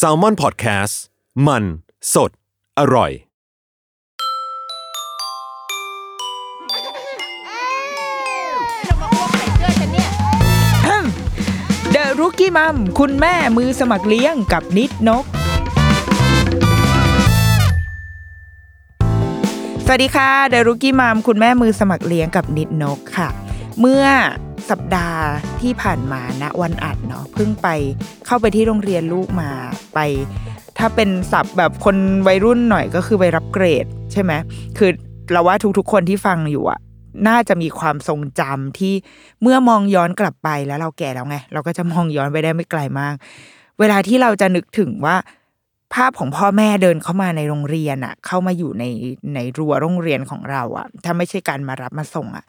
[0.00, 0.94] s a l m o n PODCAST
[1.46, 1.64] มัน
[2.14, 2.30] สด
[2.78, 3.12] อร่อย
[11.92, 15.24] เดอะรุกี้มัมคุณแม่มือสมัครเลี้ยงกับนิดนก
[19.86, 23.28] สวัสดีค่ะ เดอะรุกี้มัมคุณแม่มือสมัครเลี้ยงกับนิดนกค่ะ
[23.80, 24.04] เมื่อ
[24.70, 25.22] สัปดาห์
[25.60, 27.68] ที่ผ่านมาณวันอัดเนาะเพิ่งไป
[28.26, 29.50] เข้าไปที่โรงเรียนลูกมา
[29.94, 29.98] ไป
[30.78, 34.32] ถ้าเป็นศัพท์แบบคนวัยรุ่นหน่อยก็คือไปรับเกรดใช่ไหม
[34.78, 34.90] คือ
[35.32, 36.80] เราว่าทุกๆคนที่ฟังอยู่อะ
[37.28, 38.94] น่าจะมีความทรงจำที่
[39.42, 43.14] เมื่อมองย้อนกลับไปแล้วเราแก่แล้วไง เราก็จะมองย้อนไปได้ไม่ไกลมาก
[43.78, 45.16] เวลาที่เราจะนึกถึงว่า
[45.94, 48.84] ภาพของพ่อแม่เดินเข้ามาในโรงเรียนอะเข้ามาอยู่ใน
[49.34, 52.44] ในรั้วโรงเรียนของเราอะถ้าไม่ใช่การมารับมาส่งอะ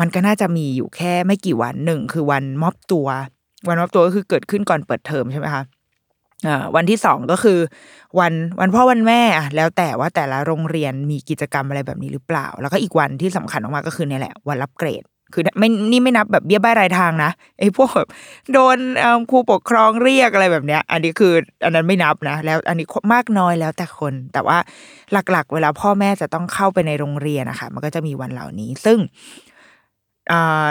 [0.00, 3.06] มันก็น่าจะมีอยู่แค่ไม่กี่วันหนึ่งคือวันมอบตัว
[3.68, 5.64] วันมอบตัวก็คือเกิดขึ้นก่อนเปิดเทอมใช่ไหมคะ
[6.76, 7.58] วันที่สองก็คือ
[8.20, 18.08] วันวันพ่อวันแม่อะแล้วแต่ว่าแต่ละโรงเรียนมีกิจกรรมอะไรแบบนี้หรือเปล่า แล้วก็อีกวันที่สำคัญออกมาก็คือเนี่ยแหละ วันรับเกรด คือไม่นี่ไม่นับแบบเบี้ยบ้ายรายทางนะไอ้พวกแบบ
[18.52, 18.78] โดน
[19.30, 21.32] ครูปกครองเรียกอะไรแบบเนี้ย อันนี้คือ
[21.64, 24.58] อันนั้นไม่นับนะ แล้วอันนี้มากน้อยแล้วแต่คน แต่ว่า
[25.12, 28.98] หลักๆ เวลาพ่อแม่จะต้องเข้าไปในโรงเรียนนะคะมันก็จะมีวันเหล่านี้ ซึ่ง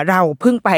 [0.09, 0.71] เราเพิ่งไป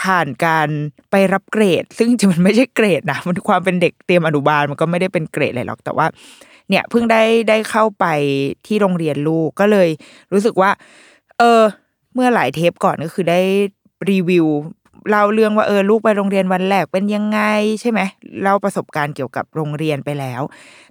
[0.00, 0.68] ผ่านการ
[1.10, 6.06] ไปรับเกรด ซึ่งจริงมันไม่ใช่เกรดนะมันความเป็นเด็กเตรียมอนุบาลมันก็ไม่ได้เป็นเกรดอะไรหรอกแต่ว่า
[6.68, 8.06] เนี่ยเพิ่งได้ได้เข้าไป
[8.66, 9.88] ที่โรงเรียนลูกก็เลย
[10.32, 10.70] รู้สึกว่า
[11.38, 11.62] เออ
[12.14, 13.40] เมื่อหลายเทปก่อนก็คือได้
[14.10, 14.46] รีวิว
[15.10, 17.40] เล่าเรื่องว่าเออลูกไปโรงเรียนวันแรกเป็นยังไง
[17.80, 18.00] ใช่ไหม
[18.42, 20.42] เล่าประสบการณ์เกี่ยวกับโรงเรียนไปแล้ว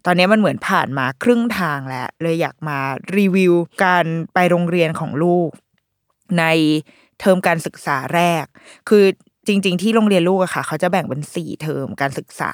[0.05, 2.77] ตอนนี้มันเหมือนผ่านมาครึ่งทางแล้ว เลยอยากมา
[3.17, 3.53] รีวิว
[3.83, 5.49] การไปโรงเรียนของลูก
[6.39, 6.45] ใน
[7.21, 8.45] เทอมการศึกษาแรก
[8.89, 9.05] คือ
[9.47, 12.53] จริง ๆ ที่โรงเรียนลูกอะค่ะ เขาจะแบ่งเป็นสี่เทอมการศึกษา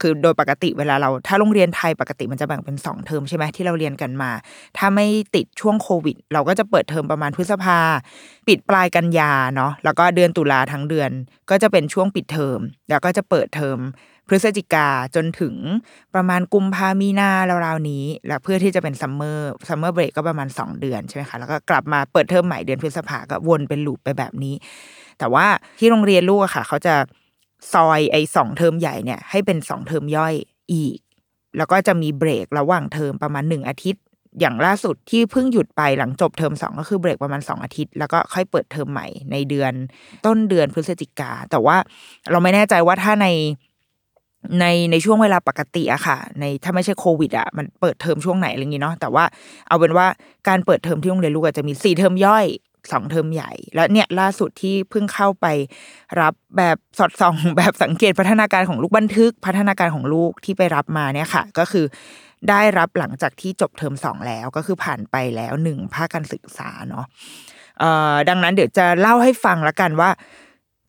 [0.00, 4.30] คือโดยปกติเวลาเรา ถ้าโรงเรียนไทยปกติมันจะแบ่งเป็นสองเทอมใช่ไหมที่เราเรียนกันมา
[4.78, 7.78] ถ้าไม่ติดช่วงโควิด เราก็จะเปิดเทอมประมาณพฤษภา
[8.48, 11.10] ปิดปลายกันยาเนาะแล้วก็เดือนตุลาทั้งเดือน
[11.50, 12.58] ก็จะเป็นช่วงปิดเทอม
[12.90, 13.78] แล้วก็จะเปิดเทอม
[14.28, 15.54] พฤศจิกาจนถึง
[16.14, 17.30] ประมาณกุมภามีนา
[17.66, 24.54] ราวๆนี้ แล้วเพื่อที่จะเป็น summer summer break ก็ประมาณ 2 เดือนใช่ไหมคะ แล้วก็กลับมาเปิดเทอมใหม่เดือนพฤษภาก็วนเป็น loop ไปแบบนี้
[25.18, 25.46] แต่ว่า
[25.78, 26.94] ที่โรงเรียนลูกอะค่ะ เขาจะ
[27.72, 30.34] ซอยไอ้สองเทอมใหญ่เนี่ยให้เป็นสองเทอมย่อย
[30.72, 30.98] อีก
[31.56, 34.02] แล้วก็จะมีเบรกระหว่างเทอมประมาณหนึ่งอาทิตย์
[34.40, 39.72] อย่างล่าสุดที่เพิ่งหยุดไปหลังจบเทอมสองก็คือเบรกประมาณสองอาทิตย์ แล้วก็ค่อยเปิดเทอมใหม่ในเดือน
[40.26, 41.76] ต้นเดือนพฤศจิกา แต่ว่า
[42.30, 43.28] เราไม่แน่ใจว่าถ้าใน
[44.60, 49.24] ในในช่วงเวลาปกติอะค่ะ ในถ้าไม่ใช่โควิดอะมันเปิดเทอมช่วงไหนอะไรอย่างงี้เนาะแต่ว่า
[49.68, 50.06] เอาเป็นว่า
[50.48, 52.46] การเปิดเทอมที่โรงเรียนลูกจะมีสี่เทอมย่อย
[52.92, 55.46] สองเทอมใหญ่ แล้วเนี่ยล่าสุดที่เพิ่งเข้าไป
[56.20, 61.84] รับแบบสอดส่องแบบสังเกตพัฒนาการของลูกบันทึกพัฒนาการของลูกที่ไปรับมาเนี่ยค่ะ ก็คือ
[62.50, 67.04] ได้รับหลังจากที่จบเทอมสองแล้วก็คือผ่านไปแล้วหนึ่งภาคการศึกษาเนาะ
[67.78, 70.10] เอ่อดังนั้นเดี๋ยวจะเล่าให้ฟังละกันว่า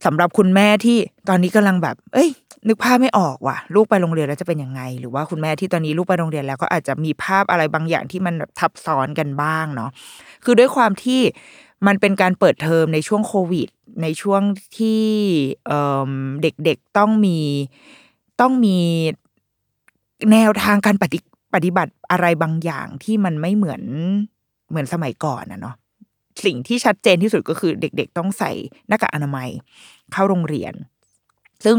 [0.06, 0.98] สำหรับคุณแม่ที่
[1.30, 2.30] ตอนนี้กำลังแบบ เอ้ย
[2.68, 9.90] นึกภาพไม่ออกว่ะ ลูกไปโรงเรียนแล้วจะเป็นยังไง หรือว่าคุณแม่ที่ตอนนี้ลูกไปโรงเรียนแล้วก็อาจจะมีภาพอะไรบางอย่างที่มันทับซ้อนกันบ้างเนาะ
[10.44, 11.22] คือด้วยความที่
[11.88, 13.70] มันเป็นการเปิดเทอมในช่วงโควิด
[14.04, 14.42] ในช่วง
[14.78, 15.04] ที่
[15.68, 15.80] เอ่
[16.10, 17.40] อเด็กๆต้องมี
[18.42, 18.78] ต้องมี
[20.32, 21.20] แนวทางการปฏิ
[21.54, 23.84] ปฏิบัติอะไรบางอย่างที่มันไม่เหมือน
[24.70, 25.76] เหมือนสมัยก่อนนะเนาะ
[26.46, 28.52] สิ่งที่ชัดเจนที่สุดก็คือเด็ก ๆ ต้องใส่
[28.88, 29.50] หน้ากากอนามัย
[30.12, 30.74] เข้าโรงเรียน
[31.66, 31.78] ซึ่ง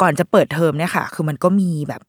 [0.00, 2.02] ก่อนจะเปิดเทอมเนี่ยค่ะ คือมันก็มีแบบ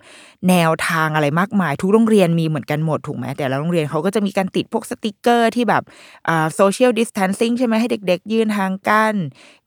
[0.49, 5.83] แนวทางอะไรมากมาย ทุกโรงเรียนมีเหมือนกันหมดถูกไหมแต่ละโรงเรียนเขาก็จะมีการติดพวกสติกเกอร์ที่แบบ
[6.27, 9.13] อ่าโซเชียลดิส a ทนซิ่งใช่ไหมให้เด็ก ๆ ยืนห่างกัน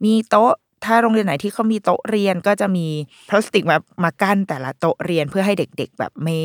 [0.04, 0.52] มีโต๊ะ
[0.84, 2.86] ถ้าโรงเรียนไหนที่เขามีโต๊ะเรียนก็จะมี
[3.28, 6.36] พลาสติกมามากั้นแต่ละโต๊ะเรียนเพื่อให้เด็ก ๆ แบบไม่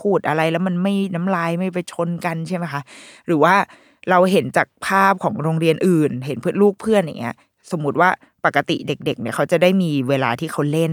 [0.00, 2.80] พูดอะไรแล้วมันไม่น้ำลายไม่ไปชนกันใช่ไหมคะ
[3.26, 3.54] หรือว่า
[4.10, 7.36] เราเห็นจากภาพของโรงเรียนอื่น เห็นเพื่อนลูกเพื่อนอย่างเงี้ย
[7.72, 8.10] สมมติว่า
[8.44, 10.92] ปกติเด็ก ๆ เนี่ยเขาจะได้มีเวลาที่เขาเล่น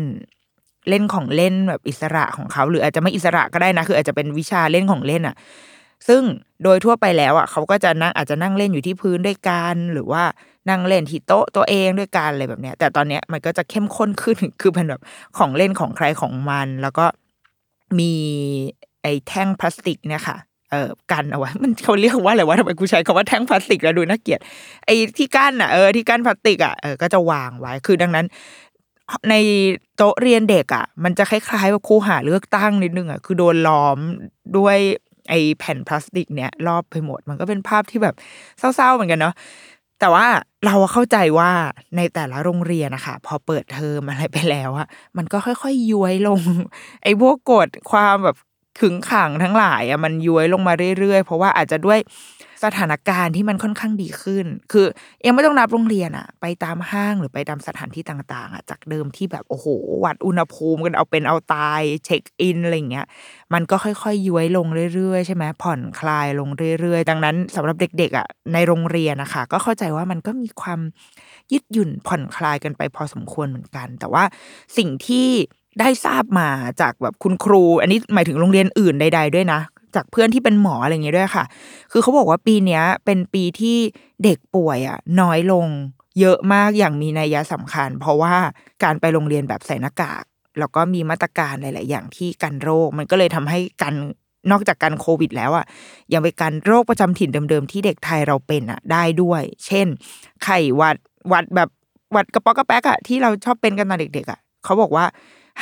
[0.90, 5.36] เล่นของเล่นแบบอิสระของเขา หรืออาจจะไม่อิสระก็ได้นะ คืออาจจะเป็นวิชาเล่นของเล่นอะ
[6.08, 6.22] ซึ่ง
[6.64, 10.24] โดยทั่วไปแล้วอะเขาก็จะนั่งอาจจะนั่งเล่นอยู่ที่พื้นด้วยกันหรือว่า
[10.70, 15.02] นั่งเล่นที่โต๊ะตัวเองด้วยกันอะไรแบบเนี้ย แต่ตอนเนี้ยมันก็จะเข้มข้นขึ้นคือเป็นแบบ
[15.38, 17.06] ของเล่นของใครของมัน แล้วก็
[18.00, 18.14] มี
[19.02, 20.38] ไอ้แท่งพลาสติกเนี่ยค่ะ
[20.72, 24.40] เออกันเอาไว้มันเขาเรียกว่าอะไรวะทำไมกูใช้คำว่าแท่งพลาสติกแล้วดูน่าเกลียด
[24.86, 28.26] ไอ้ที่กั้นอะเออที่กั้นพลาสติกอะเออก็จะวางไว้คือดังนั้น
[29.30, 29.36] ใน
[29.98, 33.98] โต๊ะเรียนเด็กอะ มันจะคล้ายๆแบบครูหาเลือกตั้งนิดนึงอะคือโดนล้อม
[34.58, 34.78] ด้วย
[35.30, 38.16] ไอ้แผ่นพลาสติกเนี่ยรอบไปหมด มันก็เป็นภาพที่แบบ
[38.60, 39.34] เศร้าๆเหมือนกันเนาะ
[40.00, 40.26] แต่ว่า
[40.66, 41.52] เราเข้าใจว่า
[41.98, 44.88] ในแต่ละโรงเรียนนะคะพอเปิดเทอมอะไรไปแล้วอะ
[45.18, 46.42] มันก็ค่อยๆย้วยลง
[47.04, 48.36] ไอ้พวกกฎความแบบ
[48.80, 52.00] ขึงขังทั้งหลายอะมันย้วยลงมาเรื่อยๆ เพราะว่าอาจจะด้วย
[52.66, 54.86] สถานการณ์ที่มันค่อนข้างดีขึ้น คือ
[55.26, 59.68] ยังไม่ต้องนับโรงเรียนอะไปตามห้างหรือไปตามสถานที่ต่างๆอะจากเดิมที่แบบโอ้โห
[60.04, 63.08] วัดอุณหภูมิกันเอาเป็นเอาตายเช็คอินอะไรเงี้ย
[63.54, 66.50] มันก็ค่อยๆย้วยลงเรื่อยๆใช่ไหมผ่อนคลายลง
[66.80, 70.80] เรื่อยๆ ดังนั้นสำหรับเด็กๆอะในโรงเรียนนะคะก็เข้าใจว่ามันก็มีความ
[71.52, 74.24] ยืดหยุ่นผ่อนคลายกันไปพอสมควรเหมือนกัน แต่ว่า
[74.78, 75.28] สิ่งที่
[75.80, 76.50] ได้ทราบมา
[76.82, 79.62] จากแบบคุณครู อันนี้หมายถึงโรงเรียนอื่นใด ๆ ด้วยนะ
[79.96, 81.46] จากเพื่อนที่เป็นหมออะไรอย่างเงี้ยด้วยค่ะ
[81.92, 83.78] คือเขาบอกว่าปีเนี้ยเป็นปีที่
[84.24, 85.68] เด็กป่วยอะ น้อยลง
[86.20, 88.36] เยอะมากอย่างมีนัยสำคัญ เพราะว่า
[88.84, 90.24] การไปโรงเรียนแบบใส่หน้ากาก
[90.60, 93.94] แล้วก็มีมาตรการหลาย ๆ อย่างที่กันโรค มันก็เลยทำให้กัน
[94.52, 95.66] นอกจากการโควิดแล้วอะ
[96.14, 99.88] ยังไปกันโรคประจำถิ่นเดิม ๆ ที่เด็กไทยเราเป็นอะได้ด้วย เช่น
[100.44, 100.98] ไข้หวัด
[101.30, 101.70] หวัดแบบ
[102.12, 105.06] หวัดกระป๋อกกระแป๊กอะที่เราชอบเป็นกันตอนเด็ก ๆ อะเขาบอกว่า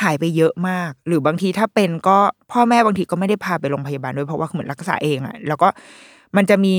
[0.02, 2.18] หายไปเยอะมาก หรือบางทีถ้าเป็นก็
[2.52, 5.68] พ่อแม่บางทีก็ไม่ได้พาไปโรงพยาบาลด้วยเพราะว่าเหมือนรักษาเองอะแล้วก็
[6.36, 6.76] มันจะมี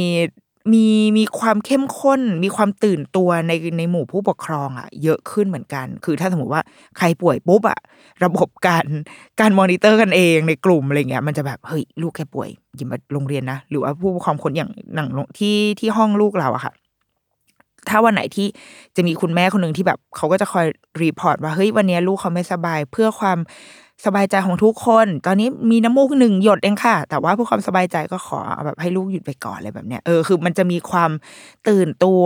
[0.74, 0.86] มี
[1.18, 6.62] มีความเข้มข้น มีความตื่นตัวในในหมู่ผู้ปกครองอะเยอะขึ้นเหมือนกัน คือถ้าสมมติว่า
[6.98, 7.80] ใครป่วยปุ๊บอะ
[8.24, 8.86] ระบบการ
[9.40, 15.07] การมอนิเตอร์กันเองในกลุ่มอะไรเงี้ยมันจะแบบเฮ้ยลูกใครป่วยอย่ามาโรงเรียนนะหรือว่าผู้ปกครองคนอย่างนัน
[15.40, 16.74] ที่ที่ห้องลูกเราอะค่ะ
[17.89, 18.48] ถ้าวันไหนที่
[18.95, 20.66] จะมีคุณแม่คนหนึ่งที่แบบเขาก็จะคอย
[21.01, 23.38] report ว่าเฮ้ยวันนี้ลูกเขาไม่สบายเพื่อความ
[24.06, 31.12] สบายใจของทุกคน ตอนนี้มีน้ำมูกหนึ่งหยดเองค่ะ แต่ว่าเพื่อความสบายใจก็ขอแบบให้ลูกหยุดไปก่อนอะไรแบบเนี้ย เออ คือมันจะมีความ
[31.68, 32.24] ตื่นตัว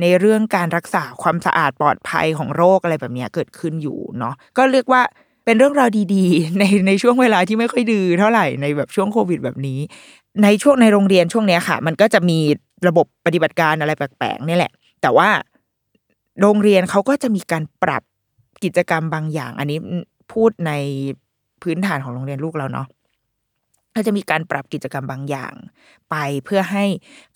[0.00, 5.02] ในเรื่องการรักษาความสะอาดปลอดภัยของโรคอะไรแบบเนี้ยเกิดขึ้นอยู่เนาะ ก็เรียกว่า
[5.44, 9.78] เป็นเรื่องราวดีๆ ในในช่วงเวลาที่ไม่ค่อยดื้อเท่าไหร่ในแบบช่วงโควิดแบบนี้
[10.42, 12.38] ในช่วงในโรงเรียนช่วงเนี้ยค่ะ มันก็จะมี
[12.88, 14.72] ระบบปฏิบัติการอะไรแปลกๆนี่แหละ
[15.06, 15.30] แต่ว่า
[16.40, 18.02] โรงเรียนเขาก็จะมีการปรับ
[18.64, 19.78] กิจกรรมบางอย่าง อันนี้
[20.32, 20.72] พูดใน
[21.62, 22.86] พื้นฐานของโรงเรียนลูกเราเนาะ
[23.94, 25.54] ก็จะมีการปรับกิจกรรมบางอย่าง
[26.10, 26.84] ไปเพื่อให้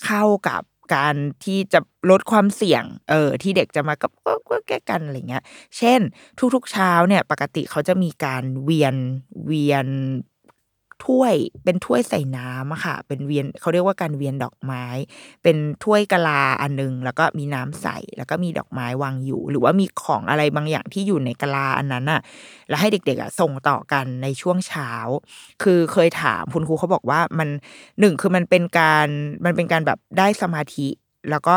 [0.04, 0.62] เข้ากับ
[0.94, 1.14] การ
[1.44, 1.80] ที่จะ
[2.10, 4.08] ลดความเสี่ยง เออ ที่เด็กจะมาก็
[4.50, 5.44] ก็แก้กันอะไรเงี้ย
[5.78, 6.00] เช่น
[6.54, 8.94] ทุกๆเช้าเนี่ย ปกติเขาจะมีการเวียน
[9.46, 9.86] เวียน
[11.06, 14.84] ถ้วยเป็นถ้วยใส่น้ำอะค่ะ เป็นเวียนเขาเรียกว่าการเวียนดอกไม้
[15.42, 22.20] เป็นถ้วยกะลาอันนึง แล้วก็มีน้ำใส่ แล้วก็มีดอกไม้วางอยู่ หรือว่ามีของอะไรบางอย่างที่อยู่ในกะลาอันนั้นอะ
[22.68, 24.90] แล้วให้เด็กๆอะส่งต่อกันในช่วงเช้า
[25.62, 27.48] คือเคยถามคุณครูเขาบอกว่ามัน
[28.00, 29.08] หนึ่งคือมันเป็นการ
[29.44, 30.88] มันเป็นการแบบได้สมาธิ
[31.30, 31.54] แล้วก็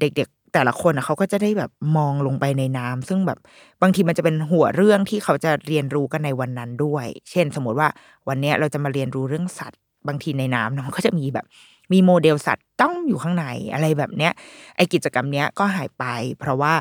[0.00, 3.38] เด็กๆ แต่ละคนเขาก็จะได้แบบมองลงไปในน้ำซึ่งแบบ
[3.82, 7.88] บางทีมันจะเป็นหัวเรื่องที่เขาจะเรียนรู้กันในวันนั้นด้วย เช่น สมมติว่า
[8.28, 11.46] วันนี้เราจะมาเรียนรู้เรื่องสัตว์ บางทีในน้ำเนาะก็จะมีแบบ
[11.92, 14.32] มีโมเดลสัตว์ต้องอยู่ข้างในอะไรแบบเนี้ย
[14.76, 16.04] ไอกิจกรรมเนี้ยก็หายไป
[16.38, 16.72] เพราะว่า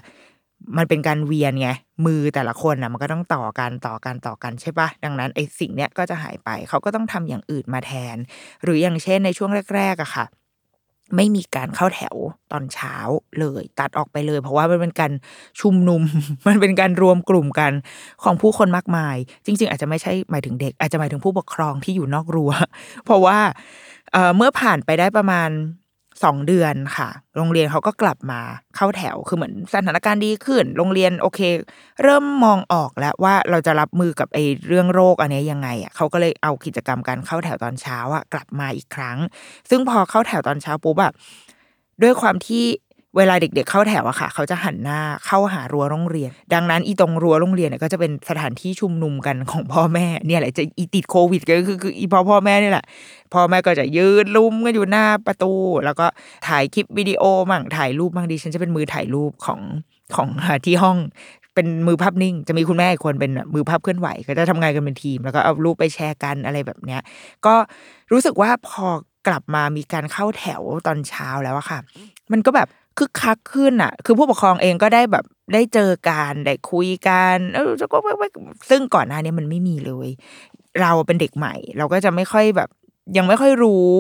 [0.77, 1.69] มันเป็นการเวียนไง
[2.06, 8.17] มือแต่ละคนนะมันก็ต้องต่อกันต่อกันต่อกันใช่ปะดังนั้นไอสิ่งเนี้ยก็จะหายไป เขาก็ต้องทำอย่างอื่นมาแทน
[8.63, 10.25] หรืออย่างเช่นในช่วงแรกๆอะค่ะ
[11.15, 12.15] ไม่มีการเข้าแถว
[12.51, 12.95] ตอนเช้า
[13.39, 15.12] เลย ตัดออกไปเลย เพราะว่ามันเป็นการ
[15.62, 16.01] ชุมนุม
[16.47, 17.71] มันเป็นการรวมกลุ่มกัน
[18.24, 22.51] ของผู้คนมากมาย จริง ๆ อาจจะไม่ใช่หมายถึงเด็ก อาจจะหมายถึงผู้ปกครองที่อยู่นอกรั้ว
[23.05, 23.38] เพราะว่า
[24.35, 25.50] เมื่อผ่านไปได้ประมาณ
[26.24, 28.41] สองเดือนค่ะ โรงเรียนเขาก็กลับมา
[28.75, 31.39] เข้าแถวคือเหมือนสถานการณ์ดีขึ้น โรงเรียนโอเค
[32.03, 39.17] เริ่มมองออกแล้วว่าเราจะรับมือกับไอ้เรื่องโรคอันนี้ยังไงอะเขาก็เลยเอากิจกรรมการเข้าแถวตอนเช้าอะกลับมาอีกครั้ง
[39.69, 41.13] ซึ่งพอเข้าแถวตอนเช้าปุ๊บแบบ
[42.03, 42.63] ด้วยความที่
[43.17, 52.86] เวลาเด็กๆเข้าแถวอะค่ะ เขาจะหันหน้าเข้าหารั้วโรงเรียน ดังนั้นอีตรงรั้วโรงเรียนเนี่ยก็จะเป็นสถานที่ชุมนุมกันของพ่อแม่เนี่ยแหละจะอีติดโควิดก็คือคืออีพ่อพ่อแม่นี่แหละ
[53.34, 55.53] พ่อแม่ก็จะยืนลุ้มกันอยู่หน้าประตู
[55.86, 56.05] แล้วก็
[56.48, 59.60] ถ่ายคลิปวิดีโอมั่งถ่ายรูปบ้างดิฉันจะเป็นมือถ่ายรูปของ
[60.15, 60.27] ของ
[60.65, 60.98] ที่ห้อง
[61.55, 67.01] เป็นมือภาพนิ่ง จะมีคุณแม่อีกคนเป็นมือภาพเคลื่อนไหว ก็จะทำงานกันเป็นทีม แล้วก็เอารูปไปแชร์กันอะไรแบบเนี้ย
[67.45, 67.55] ก็
[68.12, 68.86] รู้สึกว่าพอ
[69.27, 71.79] กลับมามีการเข้าแถวตอนเช้าแล้วอะค่ะ
[72.31, 72.67] มันก็แบบ
[72.98, 77.98] คึกคักขึ้นอะ คือผู้ปกครองเองก็ได้แบบได้เจอกันได้คุยกันเออก็
[78.70, 80.10] ซึ่งก่อนหน้านี้มันไม่มีเลย
[80.82, 82.70] เราเป็นเด็กใหม่ เราก็จะไม่ค่อยแบบ
[83.18, 83.94] ยังไม่ค่อยรู้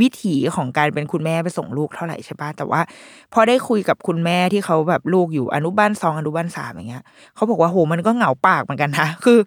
[0.00, 2.80] วิถีของการเป็นคุณแม่ไปส่งลูกเท่าไหร่ใช่ปะแต่ว่า
[3.32, 9.38] พอได้คุยกับคุณแม่ที่เขาแบบลูกอยู่อนุบาลสองอนุบาลสามอย่างเงี้ยเขาบอกว่าโหมันก็เหงาปากเหมือนกันนะคือ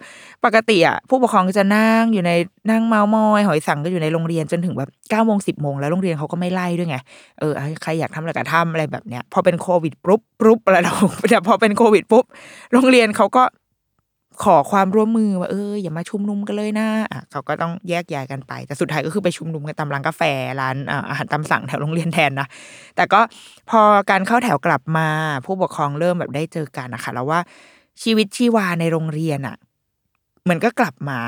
[0.46, 2.32] ปกติอะผู้ปกครองก็จะนั่งอยู่ใน
[2.70, 6.98] นั่งเมามอยหอยสังก็อยู่ในโรงเรียนจนถึงแบบเก้าโมงสิบโมงแล้วโรงเรียนเขาก็ไม่ไล่ด้วยไง
[7.39, 7.53] เออ
[7.84, 10.96] ใครอยากทำอะไรก็ทำอะไรแบบเนี้ยพอเป็นโควิดปุ๊บปุ๊บอะไรเรา
[11.29, 12.25] แต่พอเป็นโควิดปุ๊บ
[12.74, 13.44] โรงเรียนเขาก็
[14.43, 20.22] ขอความร่วมมือว่าเอออย่ามาชุมนุมกันเลยนะอะเขาก็ต้องแยกย้ายกันไป แต่สุดท้ายก็คือไปชุมนุมกันตามร้านกาแฟ
[20.62, 20.75] ร้าน
[21.10, 22.48] อาหารตามสั่งแถวโรงเรียนแทนนะ
[22.96, 23.22] แต่ก็
[23.69, 25.08] พอการเข้าแถวกลับมา
[25.46, 27.39] ผู้ปกครองเริ่มแบบได้เจอกันนะคะแล้วว่า
[28.03, 29.58] ชีวิตชีวาในโรงเรียนอะ
[30.50, 31.19] มือนก็กลับมา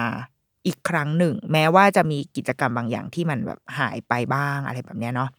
[0.65, 5.29] อีกครั้งหนึ่ง แม้ว่าจะมีกิจกรรมบางอย่างที่มันแบบหายไปบ้างอะไรแบบเนี้ยเนาะ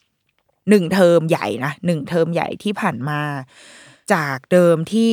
[0.70, 3.20] หนึ่งเทอมใหญ่นะหนึ่งเทอมใหญ่ที่ผ่านมา
[4.12, 5.12] จากเดิมที่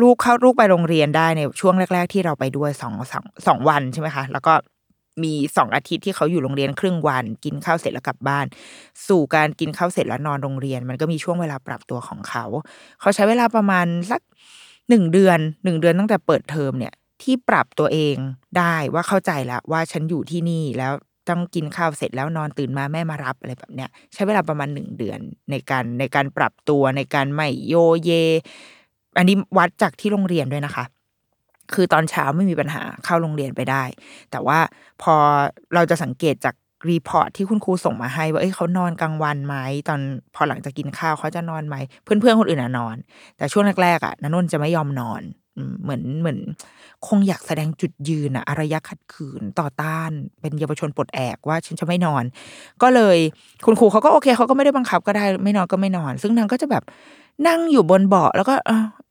[0.00, 4.52] ลูกเข้าลูกไปโรงเรียนได้ในช่วงแรก ๆ ที่เราไปด้วยสองสองสองวันใช่ไหมคะ แล้วก็
[5.24, 8.46] มีสองอาทิตย์ที่เขาอยู่โรงเรียนครึ่งวัน กินข้าวเสร็จแล้วกลับบ้าน
[9.08, 12.44] สู่การกินข้าวเสร็จแล้วนอนโรงเรียน มันก็มีช่วงเวลาปรับตัวของเขา
[13.00, 14.20] เขาใช้เวลาประมาณสัก
[14.88, 18.16] หนึ่งเดือนหนึ่งเดือนตั้งแต่เปิดเทอมเนี่ยที่ปรับตัวเอง
[18.58, 20.92] ได้ว่าเข้าใจล้วว่าฉันอยู่ที่นี่แล้ว
[21.28, 25.20] ต้องกินข้าวเสร็จแล้วนอนตื่นมาแม่มารับอะไรแบบเนี้ยใช้เวลาประมาณหนึ่งเดือน
[25.50, 27.74] ในการในการปรับตัวในการไม่โย
[28.04, 28.10] เย
[29.16, 30.84] อันนี้วัดจากที่โรงเรียนด้วยนะคะ
[31.74, 33.84] คือตอนเช้าไม่มีปัญหาเข้าโรงเรียนไปได้
[34.30, 34.58] แต่ว่า
[35.02, 35.14] พอ
[35.74, 36.54] เราจะสังเกตจาก
[36.90, 39.56] report ที่คุณครูส่งมาให้ว่าเอ้ยเขานอนกลางวันไหม
[39.88, 40.00] ตอน
[40.34, 42.96] พอหลังจากกินข้าวเขาจะนอนไหมเพื่อนๆคนอื่นอะนอน
[43.36, 45.22] แต่ช่วงแรกๆอะนันนนจะไม่ยอมนอน
[45.82, 46.38] เหมือนเหมือน
[47.06, 52.24] คงอยากแสดงจุดยืนอะอารยะขัดขืนต่อต้าน เป็นเยาวชนปลดแอกว่าฉันจะไม่นอน
[52.82, 53.18] ก็เลย
[53.66, 56.84] คุณครูเขาก็โอเคเขาก็ไม่ได้บังคับก็ได้ไม่นอนก็ไม่นอน ซึ่งนางก็จะแบบ
[57.48, 58.54] นั่งอยู่บนเบาะแล้วก็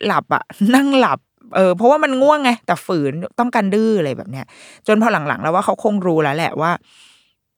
[0.08, 0.44] หลับอะ
[0.76, 1.20] นั่งหลับ
[1.56, 4.46] เออเพราะว่ามันง่วงไง แต่ฝืนต้องการดื้ออะไรแบบเนี้ย
[4.88, 6.72] จนพอหลังๆ แล้วว่าเขาคงรู้แล้วแหละว่า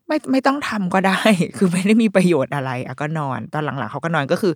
[0.07, 1.19] ไม่ไม่ต้องทำก็ได้
[1.57, 4.53] คือไม่ได้มีประโยชน์อะไรอะก็นอน ตอนหลังๆเขาก็นอนก็คือ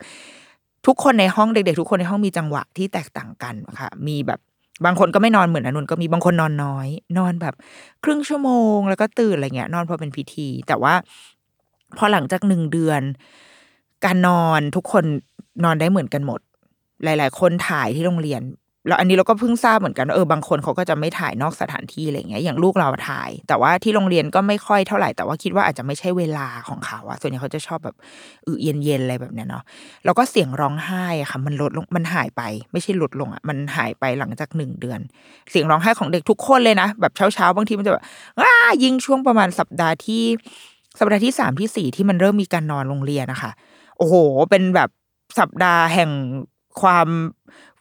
[0.87, 4.39] ทุกคนในห้องเด็กๆทุกคนในห้องมีจังหวะที่แตกต่างกันค่ะมีแบบ
[4.85, 7.55] บางคนก็ไม่นอนเหมือนอนุนก็มีบางคนนอนน้อย นอนแบบ
[8.03, 10.93] ครึ่งชั่วโมง แล้วก็ตื่นอะไรเงี้ย นอนพอเป็นพิธี แต่ว่า
[11.97, 13.01] พอหลังจากหนึ่งเดือน
[14.05, 15.05] การนอนทุกคน
[15.63, 16.39] นอนได้เหมือนกันหมด
[17.03, 18.43] หลาย ๆ คนถ่ายที่โรงเรียน
[18.87, 27.95] แล้วอันนี้เราก็เพิ่งทราบเหมือนกันเออบางคนเขาก็จะไม่ถ่ายนอกสถานที่อะไรเงี้ยอย่างลูกเราถ่าย แต่ว่าที่โรงเรียนก็ไม่ค่อยเท่าไหร่ แต่ว่าคิดว่าอาจจะไม่ใช่เวลาของเขาอะส่วนใหญ่เขาจะชอบแบบ
[28.45, 29.63] อือเย็นๆอะไรแบบเนี้ยเนาะ
[30.05, 32.41] แล้วก็เสียงร้องไห้อะค่ะมันลดลงมันหายไป
[32.71, 34.99] ไม่ใช่ลดลงอะมันหายไปหลังจากหนึ่งเดือน
[35.51, 38.03] เสียงร้องไห้ของเด็กทุกคนเลยนะแบบเช้าๆบางทีมันจะแบบ
[38.39, 38.51] อ้า
[38.83, 40.23] ยิงช่วงประมาณสัปดาห์ที่
[40.99, 43.51] สัปดาห์ที่สามที่สี่ที่มันเริ่มมีการนอนโรงเรียนนะคะ
[43.97, 44.15] โอ้โห
[44.49, 44.89] เป็นแบบ
[45.39, 46.09] สัปดาห์แห่ง
[46.81, 47.07] ความ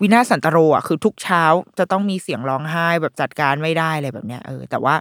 [0.00, 1.42] วินาศสันตโรอะคือทุกเช้า
[1.78, 4.95] จะต้องมีเสียงร้องไห้แบบจัดการไม่ได้อะไรแบบเนี้ยเออ แต่ว่า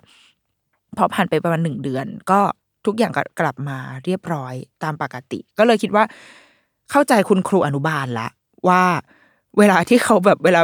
[0.98, 2.40] พอผ่านไปประมาณหนึ่งเดือน ก็
[2.86, 4.54] ทุกอย่างก็กลับมาเรียบร้อย
[4.84, 6.04] ตามปกติ ก็เลยคิดว่า
[6.92, 8.28] เข้าใจคุณครูอนุบาลละ
[8.68, 8.84] ว่า
[9.58, 10.62] เวลาที่เขาแบบเวลา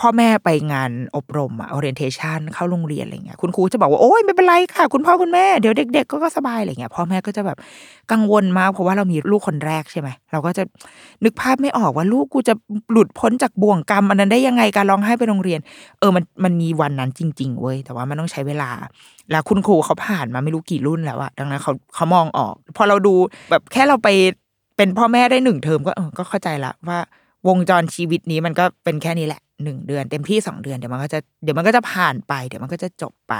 [0.00, 7.58] พ่อแม่ไปงานอบรมอะ orientation เข้าโรงเรียนอะไรเงี้ยคุณครูจะบอกว่าโอ้ยไม่เป็นไรค่ะ คุณพ่อคุณแม่เดี๋ยวเด็ก ๆ ก็สบายอะไรเงี้ยพ่อแม่ก็จะแบบ
[8.12, 10.62] กังวลมากเพราะว่าเรามีลูกคนแรกใช่ไหมเราก็จะ
[11.24, 12.54] นึกภาพไม่ออกว่าลูกกูจะ
[12.92, 15.60] หลุดพ้นจากบ่วงกรรมอันนั้นได้ยังไงการร้องไห้ไปโรงเรียน
[15.98, 18.70] เออมันมันมีวันนั้นจริง ๆเว้ยแต่ว่ามันต้องใช้เวลา
[19.30, 23.14] แล้วคุณครูเขาผ่านมาไม่รู้กี่รุ่นแล้วอะดังนั้นเขาเขามองออก พอเราดู
[23.50, 24.08] แบบแค่เราไป
[24.76, 26.98] เป็นพ่อแม่ได้หนึ่งเทอมก็เออก็เข้าใจละว่า
[27.48, 33.34] วงจรชีวิตนี้มันก็เป็นแค่นี้แหละ หนึ่งเดือนเต็มที่สองเดือนเดี๋ยวมันก็จะเดี๋ยวมันก็จะผ่านไป เดี๋ยวมันก็จะจบไป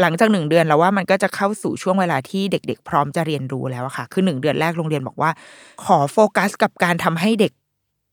[0.00, 5.30] หลังจากหนึ่งเดือนแล้วว่ามันก็จะเข้าสู่ช่วงเวลาที่เด็ก ๆ พร้อมจะเรียนรู้แล้วค่ะ คือหนึ่งเดือนแรกโรงเรียนบอกว่า
[5.84, 7.52] ขอโฟกัสกับการทำให้เด็ก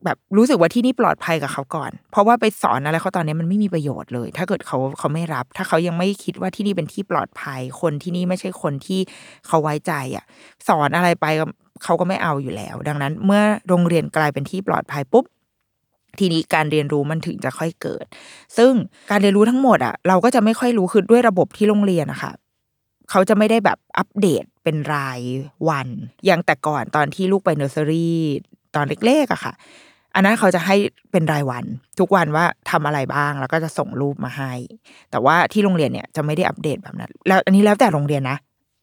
[0.06, 9.00] แบบรู้สึกว่าที่นี่ปลอดภัยกับเขาก่อน เพราะว่าไปสอนอะไรเขาตอนนี้มันไม่มีประโยชน์เลย ถ้าเกิดเขาเขาไม่รับ ถ้าเขายังไม่คิดว่าที่นี่เป็นที่ปลอดภัย คนที่นี่ไม่ใช่คนที่
[9.48, 10.26] เขาไว้ใจอะ
[10.68, 11.26] สอนอะไรไป
[11.84, 15.26] เขาก็ไม่เอาอยู่แล้ว ดังนั้น เมื่อโรงเรียนกลายเป็นที่ปลอดภัยปุ๊บ
[16.20, 18.06] ทีนี้การเรียนรู้มันถึงจะค่อยเกิด
[18.58, 18.72] ซึ่ง
[19.12, 22.32] การเรียนรู้ทั้งหมดอะเราก็จะไม่ค่อยรู้คือด้วยระบบที่โรงเรียนนะคะ
[23.12, 25.20] เขาจะไม่ได้แบบอัปเดตเป็นราย
[25.70, 25.88] วัน
[26.26, 28.20] อย่างแต่ก่อนตอนที่ลูกไปเนอร์เซอรี่
[28.76, 29.54] ตอนเล็กๆอะค่ะ
[30.16, 30.76] อันนั้นเขาจะให้
[31.12, 31.64] เป็นรายวัน
[32.00, 34.52] ทุกวันว่าทำอะไรบ้างแล้วก็จะส่งรูปมาให้
[35.12, 38.38] แต่ว่าที่โรงเรียนเนี่ยจะไม่ได้อัปเดตแบบนั้น แล้วอันนี้แล้วแต่โรงเรียนนะ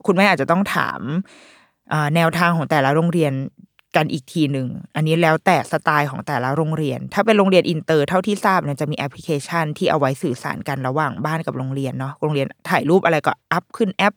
[0.07, 1.01] คุณแม่อาจจะต้องถาม
[2.15, 3.33] แนวทางของแต่ละโรงเรียน
[3.97, 14.15] กันอีกทีหนึ่ง อันนี้แล้วแต่สไตล์ของแต่ละโรงเรียน ถ้าเป็นโรงเรียนอินเตอร์เท่าที่ทราบเนี่ยจะมีแอปพลิเคชันที่เอาไว้สื่อสารกันระหว่างบ้านกับโรงเรียนเนาะ โรงเรียนถ่ายรูปอะไรก็ up ขึ้นแอป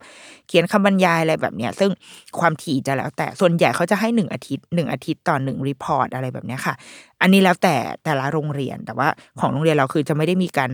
[0.47, 1.91] เขียนคำบรรยายอะไรแบบเนี้ย ซึ่ง
[2.39, 6.73] ความถี่จะแล้วแต่ ส่วนใหญ่เขาจะให้หนึ่งอาทิตย์หนึ่งอาทิตย์ต่อหนึ่งรีพอร์ตอะไรแบบเนี้ยค่ะ
[7.21, 9.07] อันนี้แล้วแต่แต่ละโรงเรียน แต่ว่า
[9.39, 10.71] ของโรงเรียนเราคือจะไม่ได้มีการ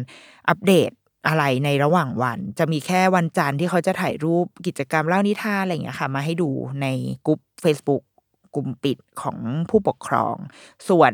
[0.50, 0.92] อัปเดต
[1.28, 6.50] อะไรในระหว่างวัน จะมีแค่วันจันทร์ที่เขาจะถ่ายรูปกิจกรรมเล่านิทานอะไรอย่างเงี้ยค่ะ มาให้ดู
[6.82, 6.88] ใน
[7.28, 8.04] กลุ่ม Facebook
[8.56, 9.38] กลุ่มปิดของ
[9.70, 10.36] ผู้ปกครอง
[10.90, 11.14] ส่วน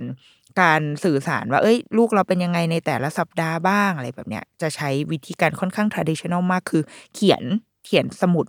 [0.61, 7.43] การสื่อสารว่า เอ้ย ลูกเราเป็นยังไงในแต่ละสัปดาห์บ้างอะไรแบบเนี้ย จะใช้วิธีการค่อนข้าง traditional มากคือ เขียน
[7.85, 8.45] เขียนสมุด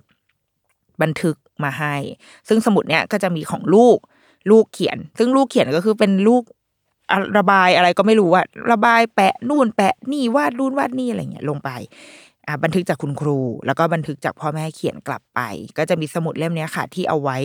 [1.02, 1.94] บันทึกมาให้
[2.48, 3.98] ซึ่งสมุดเนี้ยก็จะมีของลูก
[4.50, 6.42] ลูกเขียน ซึ่งลูกเขียนก็คือเป็นลูก
[7.38, 11.70] ระบายอะไรก็ไม่รู้อะระบายแปะนู่นแปะนี่วาดนู่นวาดนี่อะไรเงี้ยลงไป
[12.64, 15.40] บันทึกจากคุณครู แล้วก็บันทึกจากพ่อแม่เขียนกลับไป
[15.78, 17.36] ก็จะมีสมุดเล่มนี้ค่ะ ที่เอาไว้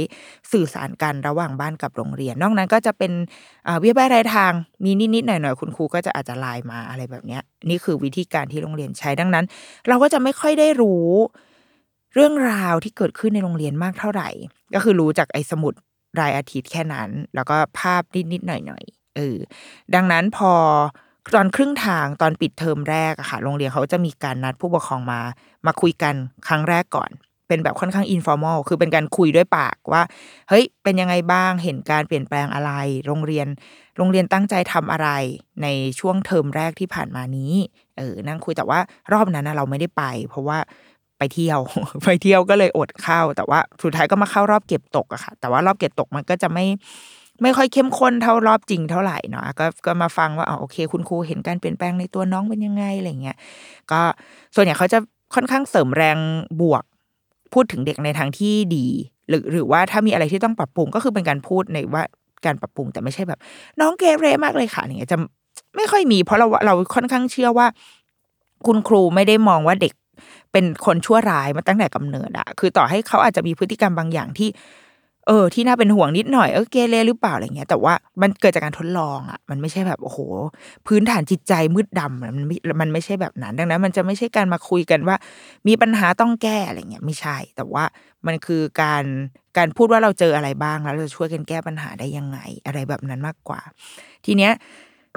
[0.51, 3.11] สื่อสารกันระหว่างบ้านกับโรงเรียน นอกนั้นก็จะเป็น
[3.67, 4.51] อ่าเบี้ยรายทาง
[4.83, 9.45] มีนิดๆหน่อยๆคุณครูก็จะอาจจะไลน์มาอะไรแบบนี้นี่คือวิธีการที่โรงเรียนใช้ดังนั้น
[9.87, 11.07] เราก็จะไม่ค่อยได้รู้
[12.13, 14.29] เรื่องราวที่เกิดขึ้นในโรงเรียนมากเท่าไหร่
[14.73, 15.73] ก็คือรู้จากไอ้สมุด
[16.19, 19.37] รายอาทิตย์แค่นั้น แล้วก็ภาพนิดๆหน่อยๆเออ
[19.95, 20.51] ดังนั้นพอ
[21.35, 25.19] ตอนครึ่งทางตอนปิดเทอมแรกอะค่ะ โรงเรียนเขาจะมีการนัดผู้ปกครองมา
[25.65, 26.15] มาคุยกัน
[26.47, 27.11] ครั้งแรกก่อน
[27.47, 30.01] เป็นแบบค่อนข้าง informal คือเป็นการคุยด้วยปากว่า
[30.49, 32.71] เฮ้ย เป็นยังไงบ้างเห็นการเปลี่ยนแปลงอะไร
[33.07, 33.47] โรงเรียน
[33.97, 35.09] โรงเรียนตั้งใจทำอะไร
[35.63, 35.67] ใน
[35.99, 37.53] ช่วงเทอมแรกที่ผ่านมานี้
[37.97, 38.79] เออนั่งคุยแต่ว่า
[39.13, 40.57] รอบนั้นนะเราไม่ได้ไป เพราะว่า
[41.17, 41.59] ไปเที่ยว
[42.03, 46.65] ไปเที่ยวก็เลยอดเข้า แต่ว่าสุดท้ายก็มาเข้ารอบเก็บตกอะค่ะ แต่ว่ารอบเก็บตกมันก็จะไม่
[47.41, 53.37] ไม่ค่อยเข้มข้นเท่ารอบจริงเท่าไหร่เนาะก็ก็มาฟังว่าอ๋อโอเค คุณครูเห็นการเปลี่ยนแปลงในตัวน้องเป็นยังไงอะไรเงี้ย
[53.91, 54.01] ก็
[54.55, 54.99] ส่วนใหญ่เขาจะ
[55.35, 56.17] ค่อนข้างเสริมแรง
[56.61, 56.83] บวก
[57.53, 58.87] พูดถึงเด็กในทางที่ดี
[59.29, 62.03] หรือหรือว่าถ้ามีอะไรที่ต้องปรับปรุงก็คือเป็นการพูดในว่า
[62.45, 63.39] การปรับปรุงแต่ไม่ใช่แบบ
[63.81, 65.17] น้องเกเรมากเลยค่ะอย่างเงี้ยจะ
[65.75, 67.67] ไม่ค่อยมี เพราะเราเราค่อนข้างเชื่อว่า
[68.67, 69.93] คุณครูไม่ได้มองว่าเด็ก
[70.51, 74.49] เป็นคนชั่วร้ายมาตั้งแต่กำเนิดอะคือต่อให้เขาอาจจะมีพฤติกรรมบางอย่างที่
[75.27, 80.19] เออที่น่าเป็นห่วงนิดหน่อยเออเกเรหรือเปล่าอะไรเงี้ย แต่ว่ามันเกิดจากการทดลองอะ มันไม่ใช่แบบโอ้โห
[80.87, 85.15] พื้นฐานจิตใจมืดดำมันไม่มันไม่ใช่แบบนั้น ดังนั้น มันจะไม่ใช่การมาคุยกันว่า
[85.67, 87.83] มีปัญหาต้องแก้อะไรเงี้ยไม่ใช่ แต่ว่า
[88.27, 89.03] มันคือการ
[89.57, 93.61] การพูดว่าเราเจออะไรบ้างแล้วเราจะช่วยกันแก้ปัญหาได้ยังไง อะไรแบบนั้นมากกว่า
[94.25, 94.51] ทีเนี้ย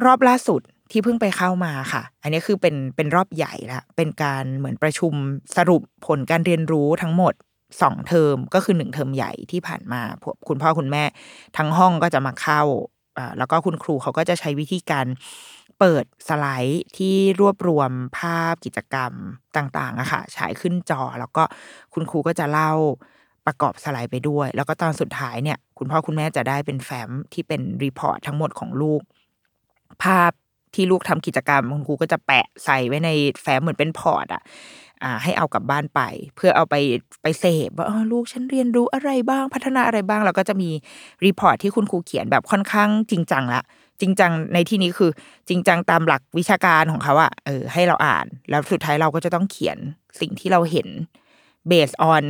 [0.04, 0.60] รอบล่าสุด
[0.90, 5.12] ที่เพิ่งไปเข้ามาค่ะ อันนี้คือเป็นเป็นรอบใหญ่ละ เป็นการเหมือนประชุม
[5.56, 7.34] สรุปผลการเรียนรู้ทั้งหมด
[7.82, 11.04] สองเทอมก็คือหนึ่งเทอมใหญ่ที่ผ่านมาพวกคุณพ่อคุณแม่
[11.56, 12.62] ทั้งห้องก็จะมาเข้า
[13.38, 15.06] แล้วก็คุณครูเขาก็จะใช้วิธีการ
[15.78, 19.12] เปิดสไลด์ที่รวบรวมภาพกิจกรรม
[19.56, 21.42] ต่างๆอะค่ะฉายขึ้นจอแล้วก็
[21.94, 22.72] คุณครูก็จะเล่า
[23.46, 29.02] ประกอบสไลด์ไปด้วย แล้วก็ตอนสุดท้ายเนี่ย คุณพ่อคุณแม่จะได้เป็นแฟ้มที่เป็น report ทั้งหมดของลูก
[30.04, 30.32] ภาพ
[30.74, 33.10] ที่ลูกทำกิจกรรมคุณครูก็จะแปะใส่ไว้ใน
[33.42, 34.42] แฟ้มเหมือนเป็น port อะ
[35.04, 36.00] อ่าให้เอากลับบ้านไป
[36.36, 36.74] เพื่อเอาไป
[37.22, 40.70] ไปเสพว่าลูกฉันเรียนรู้อะไรบ้างพัฒนาอะไรบ้างแล้วก็จะมี
[41.24, 43.62] report ที่คุณครูเขียนแบบค่อนข้างจริงจังละ
[44.00, 45.10] จริงจังในที่นี้คือ
[45.48, 49.78] จริงจังตามหลักวิชาการของเขาอะเออให้เราอ่าน แล้วสุดท้ายเราก็จะต้องเขียน
[50.20, 50.88] สิ่งที่เราเห็น
[51.68, 52.22] based on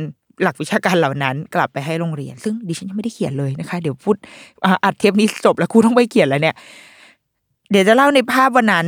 [0.43, 4.15] หลักวิชาการเหล่านั้น กลับไปให้โรงเรียน ซึ่งดิฉันยังไม่ได้เขียนเลยนะคะ เดี๋ยวพูด
[4.83, 6.55] อัดเทปนี้จบแล้วกูต้องไปเขียนแล้วเนี่ย
[7.71, 8.87] เดี๋ยวจะเล่าในภาพวันนั้น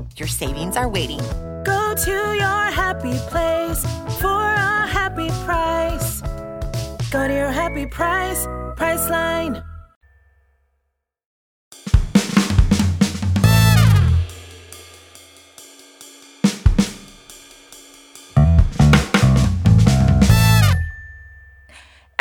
[0.19, 1.21] Your savings are waiting.
[1.63, 3.81] Go to your happy place
[4.19, 6.21] for a happy price.
[7.11, 8.41] Go to your happy price,
[8.79, 9.55] Priceline.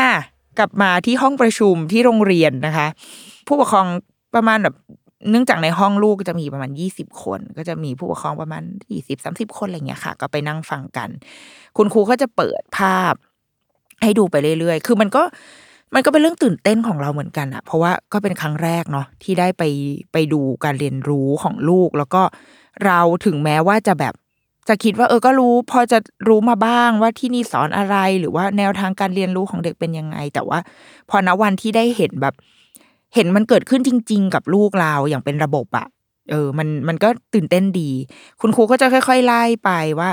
[0.00, 0.12] อะ
[0.58, 2.86] กลับมาที่ห้องประชุมที่โรงเรียนนะคะ
[3.46, 3.86] ผู้ปกครอง
[4.34, 4.74] ประมาณแบบ
[5.30, 11.08] เนื่องจากในห้องลูกจะมีประมาณยี่สิบคน ก็จะมีผู้ปกครองประมาณยี่สิบสามสิบคนอะไรเงี้ยค่ะ ก็ไปนั่งฟังกัน
[11.76, 13.14] คุณครูก็จะเปิดภาพ
[14.02, 15.22] ให้ดูไปเรื่อยๆ คือมันก็
[15.94, 19.62] มันก็เป็นเรื่องตื่นเต้นของเราเหมือนกันอะเพราะว่าก็เป็นครั้งแรกเนาะที่ได้ไป
[20.12, 22.22] ไปดูการเรียนรู้ของลูก แล้วก็
[22.84, 24.14] เราถึงแม้ว่าจะแบบ
[24.68, 30.58] จะคิดว่าเออก็รู้ พอจะรู้มาบ้างว่าที่นี่สอนอะไรหรือว่าแนวทางการเรียนรู้ของเด็กเป็นยังไง แต่ว่า
[31.10, 32.34] พอณวันที่ได้เห็นแบบ
[33.14, 35.86] เห็นมันเกิดขึ้นจริง ๆ กับลูกเราอย่างเป็นระบบอะ
[36.30, 37.90] เออ มันมันก็ตื่นเต้นดี
[38.40, 39.70] คุณครูก็จะค่อย ๆ ไล่ไป
[40.00, 40.10] ว่า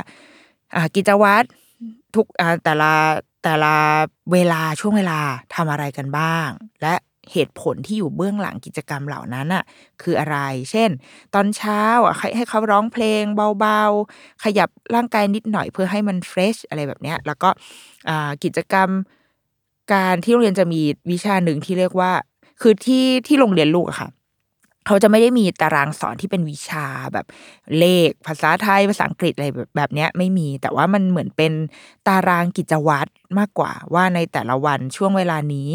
[0.76, 1.48] อ่า กิจวัตร
[2.16, 2.92] ทุกอ่าแต่ละ
[3.44, 3.74] แต่ละ
[4.34, 5.20] เวลาช่วงเวลา
[5.56, 6.50] ทำอะไรกันบ้าง
[6.82, 6.94] และ
[7.32, 9.64] เหตุผลที่อยู่เบื้องหลังกิจกรรมเหล่านั้นอะ
[10.02, 10.38] คืออะไร
[10.72, 10.90] เช่น
[11.34, 13.24] ตอนเช้าอะให้ให้เขาร้องเพลง
[13.60, 17.50] เบาๆ ขยับร่างกายนิดหน่อยเพื่อให้มันเฟรชอะไรแบบเนี้ย แล้วก็
[18.10, 18.90] อ่ากิจกรรม
[19.94, 20.82] การที่โรงเรียนจะมี
[21.12, 22.12] วิชาหนึ่งที่เรียกว่า
[22.62, 24.10] คือที่ที่โรงเรียนลูกอะค่ะ
[24.86, 27.26] เขาจะไม่ได้มีตารางสอนที่เป็นวิชาแบบ
[27.78, 31.54] เลขภาษาไทยภาษาอังกฤษอะไรแบบแบบเนี้ยไม่มี แต่ว่ามันเหมือนเป็น
[32.08, 35.72] ตารางกิจวัตรมากกว่า ว่าในแต่ละวันช่วงเวลานี้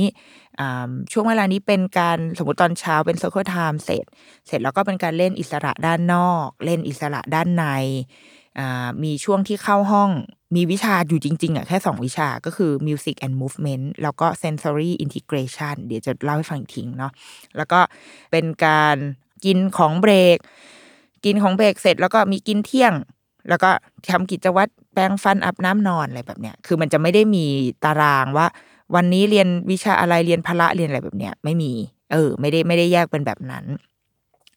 [0.61, 4.05] อ่าช่วงเวลานี้เป็นการสมมติตอนเช้าเป็น circle time เสร็จ
[4.47, 7.65] เสร็จแล้วก็เป็นการเล่นอิสระด้านนอก เล่นอิสระด้านใน
[8.59, 10.11] อ่ามีช่วงที่เข้าห้อง
[10.55, 17.13] มีวิชาอยู่จริง ๆอะแค่สองวิชาก็คือ music and movement แล้วก็ sensory integration เดี๋ยวจะเล่าให้ฟังอีกทีเนาะ
[17.57, 17.81] แล้วก็
[18.31, 18.97] เป็นการ
[19.45, 20.39] กินของเบรก
[21.25, 22.95] กินของเบรกเสร็จแล้วก็มีกินเที่ยง
[23.49, 23.71] แล้วก็
[24.11, 27.47] ทำกิจวัตรแปรงฟันอาบน้ำนอนอะไรแบบเนี้ยคือมันจะไม่ได้มี
[27.85, 28.47] ตารางว่า
[28.95, 31.73] วันนี้เรียนวิชาอะไรเรียนพละเรียนอะไรแบบเนี้ยไม่มี
[32.13, 33.65] เออ ไม่ได้ไม่ได้แยกเป็นแบบนั้น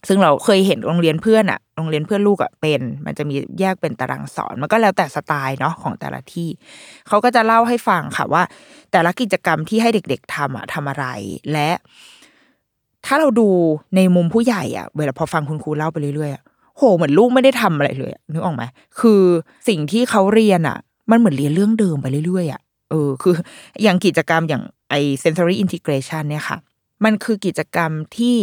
[0.07, 6.49] ซึ่งเราเคยเห็นโรงเรียนเพื่อนอะโรงเรียนเพื่อนลูกอะเป็น มันจะมีแยกเป็นตารางสอน มันก็แล้วแต่สไตล์เนาะของแต่ละที่
[7.07, 8.43] เขาก็จะเล่าให้ฟังค่ะว่า
[8.91, 11.05] แต่ละกิจกรรมที่ให้เด็ก ๆทำอะทำอะไร
[11.51, 11.69] และ
[13.05, 13.49] ถ้าเราดู
[13.95, 16.43] ในมุมผู้ใหญ่อะเวลาพอฟังคุณครูเล่าไปเรื่อยๆอะ
[16.77, 18.63] โหเหมือนลูกไม่ได้ทำอะไรเลยนึกออกไหม
[18.99, 19.21] คือ
[19.67, 20.77] สิ่งที่เขาเรียนอะ
[21.11, 23.33] มันเหมือนเรียนเรื่องเดิมไปเรื่อยๆอะเออคือ
[23.83, 26.57] อย่างกิจกรรมอย่างไอ sensory integration เนี่ยค่ะ
[27.03, 28.37] มันคือกิจกรรมที่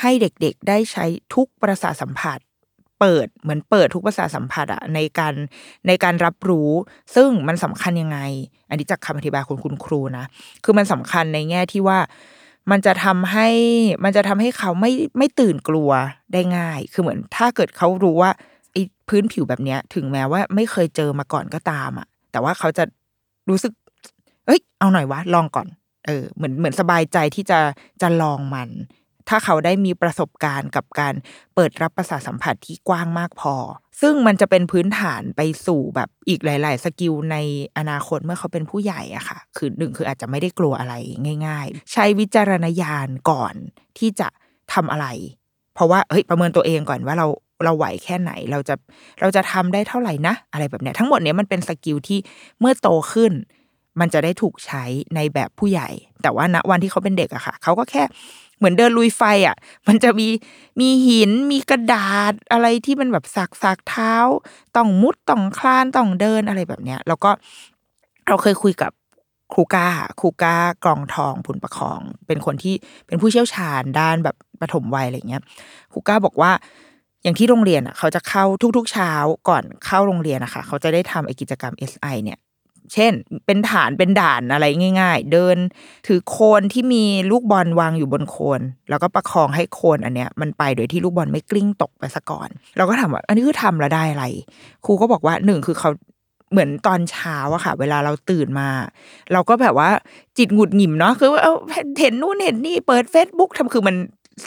[0.00, 2.38] ให้เด็กๆได้ใช้ทุกประสาทสัมผัส
[3.00, 5.34] เปิดเหมือนเปิดทุกประสาทสัมผัสอะในการ
[5.86, 6.70] ในการรับรู้
[7.14, 8.18] ซึ่งมันสำคัญยังไง
[8.68, 10.24] อันนี้จากคำอธิบายของคุณครูนะ
[10.64, 11.98] คือมันสำคัญในแง่ที่ว่า
[12.70, 13.48] มันจะทำให้
[14.04, 15.90] มันจะทำให้เขาไม่ไม่ตื่นกลัว
[16.32, 18.30] ได้ง่าย คือเหมือนถ้าเกิดเขารู้ว่า
[18.72, 22.84] ไอ้พื้นผิวแบบเนี้ย ถึงแม้ว่าไม่เคยเจอมาก่อนก็ตามอะแต่ว่าเขาจะ
[23.48, 23.72] รู้สึก
[24.46, 25.68] เอ้ย เอาหน่อยวะ ลองก่อน
[26.06, 27.60] เออ เหมือนเหมือนสบายใจที่จะ
[28.02, 28.70] จะลองมัน
[29.32, 31.14] ถ้าเขาได้มีประสบการณ์กับการ
[31.54, 33.54] เปิดรับประสาทสัมผัสที่กว้างมากพอ
[34.00, 37.36] ซึ่งมันจะเป็นพื้นฐานไปสู่แบบอีกหลาย ๆ skill ใน
[37.78, 40.94] อนาคตเมื่อเขาเป็นผู้ใหญ่อะค่ะ คือหนึ่งคืออาจจะไม่ได้กลัวอะไร
[41.46, 43.54] ง่าย ๆ ใช้วิจารณญาณก่อน
[43.98, 44.28] ที่จะ
[44.72, 45.06] ทำอะไร
[45.74, 47.26] เพราะว่าเฮ้ยประเมินตัวเองก่อนว่าเรา
[47.64, 48.74] เราไหวแค่ไหนเราจะ
[49.20, 52.18] เราจะทำได้เท่าไหร่นะ อะไรแบบเนี้ยทั้งหมดเนี้ยมันเป็น skill ที่
[52.60, 53.32] เมื่อโตขึ้น
[54.00, 55.88] มันจะได้ถูกใช้ในแบบผู้ใหญ่
[56.22, 58.02] แต่ว่าณวันที่เขาเป็นเด็กอะค่ะ เขาก็แค่
[58.62, 59.56] เหมือนเดินลุยไฟอะ
[59.88, 60.28] มันจะมี
[60.80, 64.14] มีหินมีกระดาษอะไรที่มันแบบสักสักเท้า
[64.76, 67.30] ต้องมุดต้องคลานต้องเดินอะไรแบบเนี้ย แล้วก็
[68.28, 68.92] เราเคยคุยกับ
[69.52, 69.86] ครูก้า
[70.20, 72.74] ครูก้ากรองทองผุนประคอง เป็นคนที่
[73.06, 75.42] เป็นผู้เชี่ยวชาญด้านแบบปฐมวัยอะไรเงี้ย
[75.92, 76.50] ครูก้าบอกว่า
[77.22, 78.44] อย่างที่โรงเรียนอะเขาจะเข้า
[78.76, 79.12] ทุกๆเช้า
[79.48, 82.38] ก่อนเข้าโรงเรียนนะคะเขาจะได้ทำไอกิจกรรม SI เนี่ย
[82.94, 83.12] เช่น
[83.46, 84.64] เป็นฐานเป็นด่านอะไร
[85.00, 85.56] ง่าย ๆ เดิน
[86.06, 94.24] ถือโคนที่มีลูกบอลวางอยู่บนโคน แล้วก็ประคองให้โคนอันเนี้ย มันไปโดยที่ลูกบอลไม่กลิ้งตกไปซะก่อน เราก็ถามว่า อันนี้คือทำแล้วได้อะไร
[94.84, 95.90] ครูก็บอกว่าหนึ่งคือเขา
[96.52, 98.68] เหมือนตอนเช้าอะค่ะ เวลาเราตื่นมา
[99.32, 99.90] เราก็แบบว่า
[100.38, 101.54] จิตหงุดหงิมเนาะคือว่าเอา
[102.00, 103.96] เห็นนู่นเห็นนี่เปิด Facebook ทำคือมัน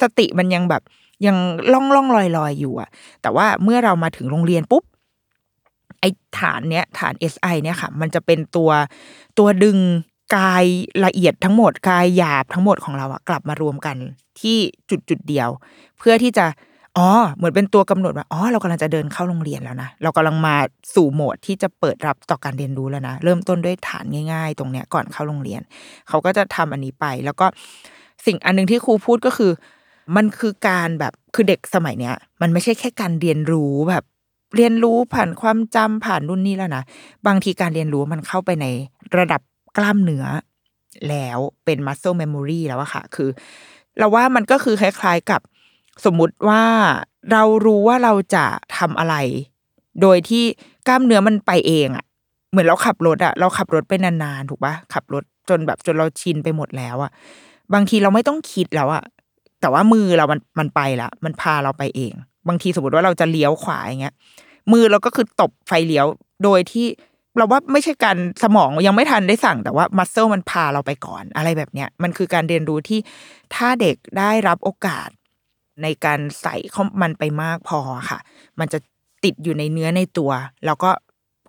[0.02, 0.82] สติมันยังแบบ
[1.26, 1.38] ยัง
[1.74, 2.90] ล่องล่องลอยลอยอยู่อะ
[3.22, 4.84] แต่ว่าเมื่อเรามาถึงโรงเรียนปุ๊บ
[6.06, 8.72] อ้ฐานเนี้ยฐาน SI เนี่ยค่ะ มันจะเป็นตัว
[9.40, 9.78] ตัวดึง
[10.36, 10.66] กาย
[11.06, 13.96] ละเอียดทั้งหมดกายหยาบทั้งหมดของเราอะกลับมารวมกัน
[14.40, 14.58] ที่
[14.90, 15.50] จุดจุดเดียว
[15.98, 16.46] เพื่อที่จะ
[16.98, 20.56] อ๋อเหมือนเป็นตัวกำหนดว่าอ๋อเรากำลังจะเดินเข้าโรงเรียนแล้วนะเรากำลังมา
[20.96, 25.62] สู่โหมดที่จะเปิดรับต่อการเรียนรู้แล้วนะเริ่มต้นด้วยฐานง่าย ๆ ตรงเนี้ยก่อนเข้าโรงเรียน
[26.10, 27.46] เขาก็จะทำอันนี้ไป แล้วก็
[28.26, 29.52] สิ่งอันหนึงที่ครูพูดก็คือ
[30.16, 34.04] มันคือการแบบคือเด็กสมัยเนี้ย มันไม่ใช่แค่การเรียนรู้แบบ
[34.56, 36.84] เรียนรู้ผ่านความจำผ่านนู่นนี่แล้วนะ
[37.28, 38.66] บางทีการเรียนรู้มันเข้าไปใน
[39.18, 39.42] ระดับ
[39.78, 40.26] กล้ามเนื้อ
[41.10, 43.30] แล้วเป็น muscle memory แล้วอะค่ะ คือ
[43.98, 45.42] เราว่ามันก็คือคล้ายๆกับ
[46.06, 46.64] สมมุติว่า
[47.32, 48.46] เรารู้ว่าเราจะ
[48.78, 49.16] ทำอะไร
[50.02, 50.44] โดยที่
[50.88, 52.06] กล้ามเนื้อมันไปเองอะ
[52.52, 57.12] เหมือนเราขับรถอะเราขับรถไปนานๆถูกปะขับรถจนแบบจนเราชินไปหมดแล้วอะ
[57.74, 59.04] บางทีเราไม่ต้องคิดแล้วอะ
[59.62, 62.14] แต่ว่ามือเรามันมันไปละมันพาเราไปเอง
[62.48, 64.16] บางทีสมมติว่าเราจะเลี้ยวขวาอย่างเงี้ย
[64.72, 66.06] มือเราก็คือตบไฟเลี้ยว
[66.44, 66.88] โดยที่
[67.38, 73.00] เราว่าไม่ใช่การสมองยังไม่ทันได้สั่งแต่ว่ามัสเซลมันพาเราไปก่อนอะไรแบบเนี้ยมันคือการเรียนรู้ที่
[73.56, 75.10] ถ้าเด็กได้รับโอกาส
[75.84, 78.20] ในการใส่เข้ามันไปมากพอค่ะ
[78.60, 78.80] มันจะ
[79.24, 80.32] ติดอยู่ในเนื้อในตัว
[80.66, 80.90] แล้วก็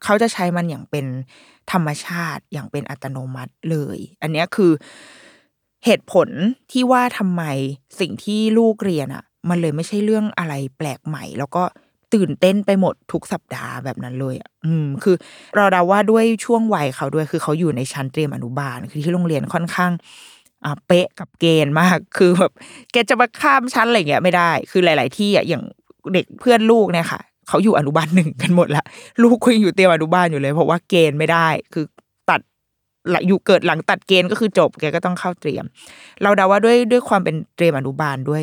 [0.05, 1.07] เขาจะใช้มันอย่างเป็น
[1.73, 4.73] ธรรมชาติอย่างเป็นอัตโนมัติเลย อันเนี้ยคือ
[5.85, 6.29] เหตุผล
[6.73, 7.43] ที่ว่าทำไม
[8.01, 11.63] สิ่งที่ลูกเรียนอะ มันเลยไม่ใช่เรื่องอะไรแปลกใหม่ แล้วก็
[12.15, 15.17] ตื่นเต้นไปหมดทุกสัปดาห์แบบนั้นเลยอะอืม คือ
[15.57, 19.93] เราเดาว่าด้วยช่วงวัยเขาด้วย คือเขาอยู่ในชั้นเตรียมอนุบาล คือที่โรงเรียนค่อนข้าง
[20.65, 22.53] อะเป๊ะกับเกณฑ์มาก คือแบบ
[22.93, 25.63] แกจะมาข้ามชั้นอะไรเงี้ยไม่ได้ คือหลาย ๆ ที่อะอย่าง
[26.15, 28.85] เด็กเพื่อนลูกเนี่ยค่ะเขาอยู่อนุบาลหนึ่งกันหมดละ
[29.23, 31.85] ลูกคุยอยู่เตรียมอนุบาลอยู่เลย เพราะว่าเกณฑ์ไม่ได้ คือ
[33.27, 35.65] อยู่เกิดหลังตัดเกณฑ์ก็คือจบแกก็ต้องเข้าเตรียม
[36.23, 38.43] เราเดาว่าด้วยด้วยความเป็นเตรียมอนุบาลด้วย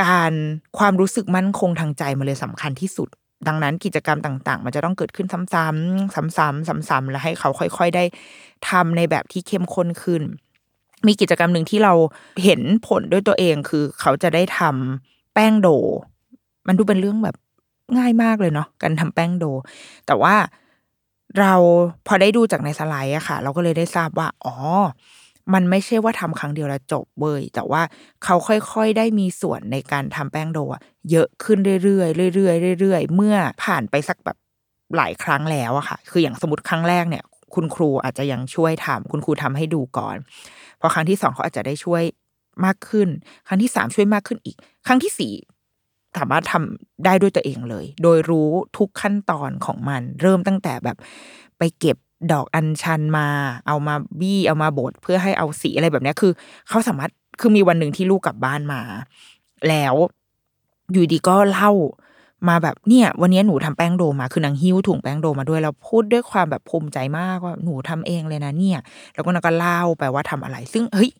[0.00, 0.32] การ
[0.78, 3.08] ความรู้สึกมั่นคงทางใจมันเลยสำคัญที่สุด
[3.48, 8.04] ดังนั้นกิจกรรมต่าง ๆ มันจะต้องเกิดขึ้นซ้ำๆซ้ำๆซ้ำๆแล้วให้เขาค่อย ๆ ได้
[8.68, 10.22] ทำในแบบที่เข้มข้นขึ้น
[11.06, 11.94] มีกิจกรรมหนึ่งที่เรา
[12.44, 15.68] เห็นผลด้วยตัวเองคือเขาจะได้ทำแป้งโด
[16.66, 17.36] มันดูเป็นเรื่องแบบ
[17.96, 19.44] ง่ายมากเลยเนาะการทำแป้งโด
[20.06, 20.34] แต่ว่า
[21.40, 21.54] เรา
[22.06, 24.54] พอได้ดูจากในสไลด์อะค่ะ เราก็เลยได้ทราบว่า อ๋อ
[25.54, 27.82] มันไม่ใช่ว่าทำครั้งเดียวแล้วจบเว้ยแต่ว่า
[28.24, 34.36] เขาค่อยๆได้มีส่วนในการทำแป้งโดะเยอะขึ้นเรื่อยๆเรื่อยๆเรื่อยๆเมื่อผ่านไปสักแบบ
[34.96, 40.16] หลายครั้งแล้วอะค่ะ คืออย่างสมมติครั้งแรกเนี่ย คุณครูอาจจะยังช่วยทำคุณครูทำให้ดูก่อน
[40.80, 42.02] พอครั้งที่สองเขาอาจจะได้ช่วย
[42.64, 43.08] มากขึ้น
[43.48, 45.32] ครั้งที่สามช่วยมากขึ้นอีก ครั้งที่สี่
[46.18, 50.96] สามารถทำได้ด้วยตัวเองเลย โดยรู้ทุกขั้นตอนของมัน เริ่มตั้งแต่แบบ
[51.58, 51.96] ไปเก็บ
[52.32, 53.26] ดอกอัญชันมา
[53.66, 56.32] เอามาบี้เอามาบดเพื่อให้เอาสีอะไรแบบนี้คือ
[56.68, 58.80] เขาสามารถคือมีวันหนึ่งที่ลูกกลับบ้านมา
[59.68, 59.94] แล้ว
[60.92, 61.72] อยู่ดีก็เล่า
[62.48, 68.78] มาแบบเนี่ย วันนี้หนูทำแป้งโดมาคือนางหิ้วถุงแป้งโดมาด้วยแล้วพูดด้วยความแบบภูมิใจมากว่าหนูทำเองเลยนะเนี่ย
[69.14, 71.10] แล้วก็นางก็เล่าไปว่าทำอะไร ซึ่งเฮ้ย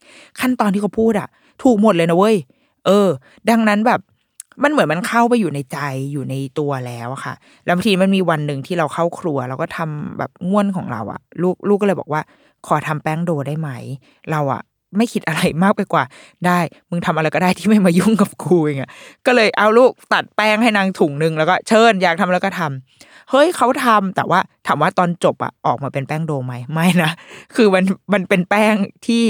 [0.41, 1.29] ขั้นตอนที่เขาพูดอะ
[1.63, 2.37] ถูกหมดเลยนะเว้ย
[2.87, 3.09] เออ
[3.51, 4.01] ดังนั้นแบบ
[4.63, 5.79] มันเหมือนมันเข้าไปอยู่ในใจ
[6.13, 12.23] อยู่ในตัวแล้วค่ะ แล้วบางทีมันมีวันหนึ่งที่เราเข้าครัวเราก็ทำแบบง่วนของเราอะลูกลูกก็เลยบอกว่า
[12.67, 13.71] ขอทำแป้งโดได้ไหม
[14.31, 14.63] เราอะ
[14.97, 16.05] ไม่คิดอะไรมากไปกว่า
[16.47, 16.59] ได้
[16.91, 18.93] มึงทำอะไรก็ได้ที่ไม่มายุ่งกับกูอย่างเงี้ย
[19.27, 27.11] ก็เลยเอาลูกตัดแป้งให้นางถุงหนึ่งแล้วก็เชิญอยากทำแล้วก็ทำเฮ้ยเขาทำแต่ว่าถามว่าตอนจบอะออกมาเป็นแป้งโดไหมไม่นะ
[27.55, 28.75] คือมันมันเป็นแป้ง
[29.07, 29.23] ที่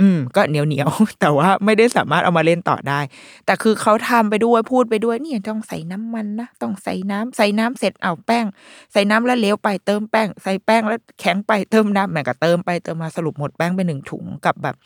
[0.00, 0.88] อืม ก็เหนียวเหนียว
[1.20, 3.00] แต่ว่าไม่ได้สามารถเอามาเล่นต่อได้
[3.46, 8.44] แต่คือเขาทำไปด้วยพูดไปด้วยเนี่ยต้องใส่น้ำมันนะต้องใส่น้ำใส่น้ำเสร็จเอาแป้ง
[8.92, 14.76] ใส่น้ำแล้วเลี้ยวไปเติมแป้ง ใส่แป้งแล้วแข็งไปเติมน้ำแม่ก็เติมไปเติมมาสรุปหมดแป้งไปหนึ่งถุงกับแบบ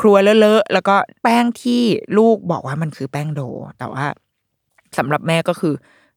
[0.00, 1.82] ครัวเลอะๆแล้วก็แป้งที่
[2.18, 3.40] ลูกบอกว่ามันคือแป้งโด
[3.78, 4.04] แต่ว่า
[4.98, 5.74] สำหรับแม่ก็คือ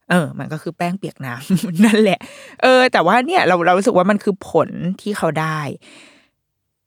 [0.09, 2.19] เออ มันก็คือแป้งเปียกน้ำนั่นแหละ
[2.61, 4.69] เออ แต่ว่าเนี่ยเราเรารู้สึกว่ามันคือผล
[5.01, 5.59] ที่เขาได้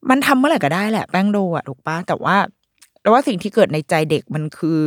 [0.09, 2.35] มันทำเมื่อไหร่ก็ได้แหละแป้งโดอะถูกปะแต่ว่า
[3.01, 4.81] แต่ว่าสิ่งที่เกิดในใจเด็กมันคือ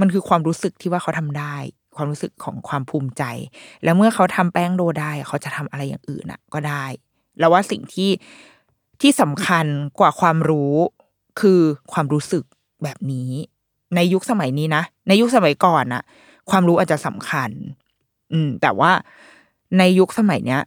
[0.00, 1.56] มันคือความรู้สึกที่ว่าเขาทำได้
[1.96, 3.22] ความรู้สึกของความภูมิใจ
[3.84, 6.84] แล้วเมื่อเขาทำแป้งโดได้ เขาจะทำอะไรอย่างอื่นอะก็ได้
[7.38, 8.10] แล้วว่าสิ่งที่
[9.00, 9.66] ที่สำคัญ
[10.00, 10.74] กว่าความรู้
[11.40, 11.60] คือ
[11.92, 12.44] ความรู้สึก
[12.82, 13.30] แบบนี้
[13.94, 16.02] ในยุคสมัยนี้นะ ในยุคสมัยก่อนอะ
[16.50, 17.50] ความรู้อาจจะสำคัญ
[18.32, 18.92] อืม แต่ว่า
[19.78, 20.62] ในยุคสมัยเนี้ย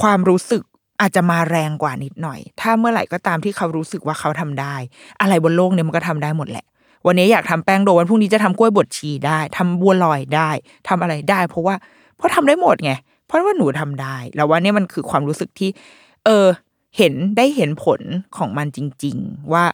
[0.00, 0.62] ความรู้สึก
[1.00, 4.74] อาจจะมาแรงกว่านิดหน่อย ถ้าเมื่อไหร่ก็ตามที่เขารู้สึกว่าเขาทำได้
[5.20, 6.64] อะไรบนโลกเนี่ยมันก็ทำได้หมดแหละ
[7.06, 10.50] วันนี้อยากทำแป้งโดวันพรุ่งนี้จะทำกล้วยบดชีได้ทำบัวลอยได้
[10.88, 11.74] ทำอะไรได้ เพราะว่า
[12.16, 12.92] เพราะทำได้หมดไง
[13.26, 15.70] เพราะว่าหนูทำได้ แล้วว่านี่มันคือความรู้สึกที่
[16.24, 16.46] เออ
[16.96, 18.00] เห็นได้เห็นผล
[18.36, 19.64] ของมันจริง ๆ ว่า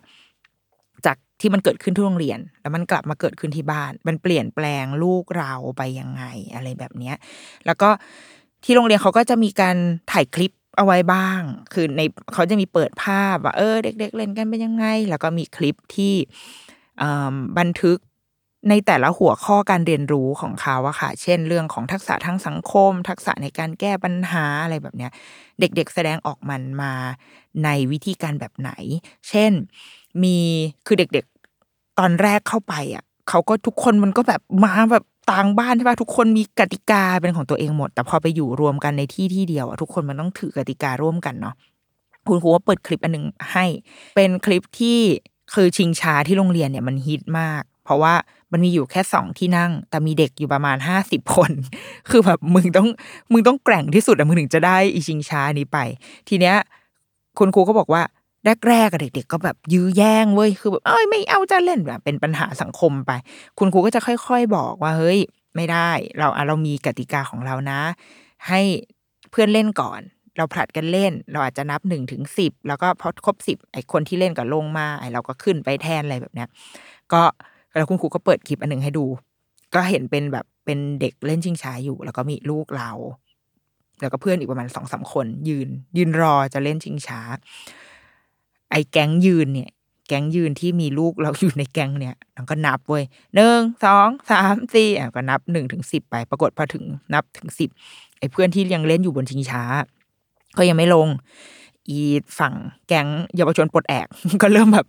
[1.06, 7.16] จากที่มันเกิดขึ้นที่โรงเรียน แล้วมันกลับมาเกิดขึ้นที่บ้าน มันเปลี่ยนแปลงลูกเราไปยังไง อะไรแบบเนี้ย
[7.66, 7.88] แล้วก็
[8.64, 9.76] ที่โรงเรียนเขาก็จะมีการ
[10.12, 11.40] ถ่ายคลิป เอาไว้บ้าง
[11.72, 12.00] คือใน
[12.34, 16.14] เขาจะมีเปิดภาพว่าเออ เด็ก ๆ เล่นกันเป็นยังไง แล้วก็มีคลิปที่
[17.58, 17.98] บันทึก
[18.70, 25.12] ในแต่ละหัวข้อการเรียนรู้ของเขาอะค่ะ เช่น เรื่องของทักษะทางสังคม ทักษะในการแก้ปัญหาอะไรแบบเนี้ย
[25.60, 26.92] เด็กๆแสดงออกมันมา
[27.64, 28.70] ในวิธีการแบบไหน
[29.28, 29.52] เช่น
[30.22, 30.36] มี
[30.86, 41.54] คือเด็กๆตอนแรกเข้าไปอะเขาก็ทุกคนมันก็แบบมาแบบ ต่างบ้านใช่ปะทุกคนมีกติกาเป็นของตัวเองหมด แต่พอไปอยู่รวมกันในที่ที่เดียวอะทุกคนมันต้องถือกติการ่วมกันเนาะ
[42.26, 43.64] คุณครูว่าเปิดคลิปอันหนึ่งให้
[44.16, 44.98] เป็นคลิปที่
[45.54, 48.14] คือชิงช้าที่โรงเรียนเนี่ยมันฮิตมาก เพราะว่า
[48.52, 51.50] มันมีอยู่แค่สองที่นั่ง แต่มีเด็กอยู่ประมาณห้าสิบคน
[52.10, 52.88] คือแบบมึงต้อง
[53.32, 55.78] มึงต้องแกร่งที่สุดอะมึงถึงจะได้อีชิงช้านี้ไป
[56.28, 56.56] ทีเนี้ย
[57.38, 58.02] คุณครูก็บอกว่า
[58.68, 63.10] แรกๆเด็กๆก็แบบยื้อแย่งเว้ยคือแบบเอ้ยไม่เอาจะเล่นแบบเป็นปัญหาสังคมไป
[63.58, 65.18] คุณครูก็จะค่อย ๆ บอกว่าเฮ้ย
[65.56, 67.80] ไม่ได้ เราเรามีกติกาของเรานะ
[68.48, 68.60] ให้
[69.30, 70.00] เพื่อนเล่นก่อน
[70.36, 76.48] เราผลัดกันเล่น เราอาจจะนับหนึ่งถึงสิบแล้วก็พอครบสิบไอคนที่เล่นก็ลงมาไอเราก็ขึ้นไปแทนอะไรแบบเนี้ย
[77.12, 77.22] ก็
[77.76, 79.04] แล้วคุณครูก็เปิดคลิปอันหนึ่งให้ดู
[79.74, 82.90] ก็เห็นเป็นแบบเป็นเด็กเล่นชิงช้าอยู่ แล้วก็มีลูกเรา
[84.00, 87.20] แล้วก็เพื่อนอีกประมาณสองสาคน ยืน ยืนรอจะเล่นชิงช้า
[88.74, 89.70] ไอ้แก๊งยืนเนี่ย
[90.08, 96.84] แก๊งยืนที่มีลูกเราอยู่ในแก๊งเนี่ยเราก็นับเว้ยหนึ่งสองสามสี่อะก็นับหนึ่งถึงสิบไปปรากฏพอถึง
[97.14, 97.70] นับถึงสิบ
[98.18, 99.62] ไอ้เพื่อนที่ยังเล่นอยู่บนชิงช้า
[100.58, 101.08] ก็ยังไม่ลง
[101.88, 101.98] อี
[102.38, 102.54] ฝั่ง
[102.86, 104.06] แก๊งเยาวชนปลดแอก
[104.42, 104.86] ก็เริ่มแบบ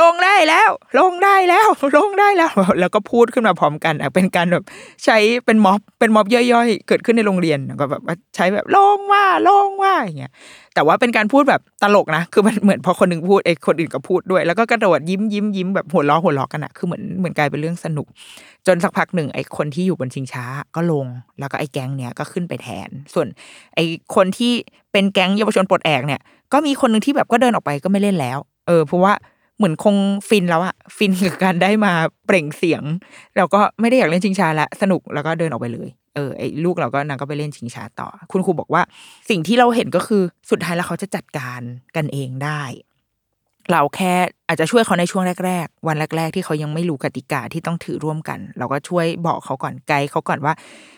[0.00, 4.64] ลงได้แล้ว ลงได้แล้ว ลงได้แล้ว แล้วก็พูดขึ้นมาพร้อมกันอะเป็นการแบบ
[5.04, 8.02] ใช้เป็นม็อบเป็นม็อบย่อยๆ เกิดขึ้นในโรงเรียนก็แบบ
[8.36, 10.32] ใช้แบบลงว่าลงว่าอย่างเงี้ย
[10.74, 18.06] แต่ว่าเป็นการพูดแบบตลกนะ คือมันเหมือนพอคนหนึ่งพูดไอ้คนอื่นก็พูดด้วย แล้วก็กระโดดยิ้มยิ้มยิ้มแบบหัวล้อหัวล้อกันอะคือเหมือนเหมือนกลายเป็นเรื่องสนุก
[18.66, 20.44] จนสักพักหนึ่งไอ้คนที่อยู่บนชิงช้า
[20.76, 21.06] ก็ลง
[21.38, 23.26] แล้วก็ไอ้แก๊งเนี้ยก็ขึ้นไปแทน ส่วน
[23.74, 24.52] ไอ้คนที่
[24.92, 26.20] เป็นแก๊งเยาวชนปลดแอกเนี่ย
[26.52, 29.12] ก็มีคนหนึ่งที่แบบก็เดินออกไปก็ไม่เล่นแล้ว เออเพราะว่า
[29.56, 29.96] เหมือนคง
[30.28, 31.92] ฟินแล้วอะฟินกับการได้มา
[32.26, 32.82] เปล่งเสียง
[33.36, 38.82] เราก็ไม่ได้อยากเล่นชิงช้าละสนุกแล้วก็เดินออกไปเลยเออไอ้ลูกเราก็นางก็ไปเล่นชิงช้าต่อ คุณครูบอกว่า
[39.30, 41.60] สิ่งที่เราเห็นก็คือสุดท้ายแล้วเขาจะจัดการ
[41.96, 42.62] กันเองได้
[43.72, 44.14] เราแค่
[44.48, 50.54] อาจจะช่วยเขาในช่วงแรก ๆ วันแรก ๆ ที่เขายังไม่รู้กติกาที่ต้องถือร่วมกัน เราก็ช่วยบอกเขาก่อนไกด์เขาก่อนว่า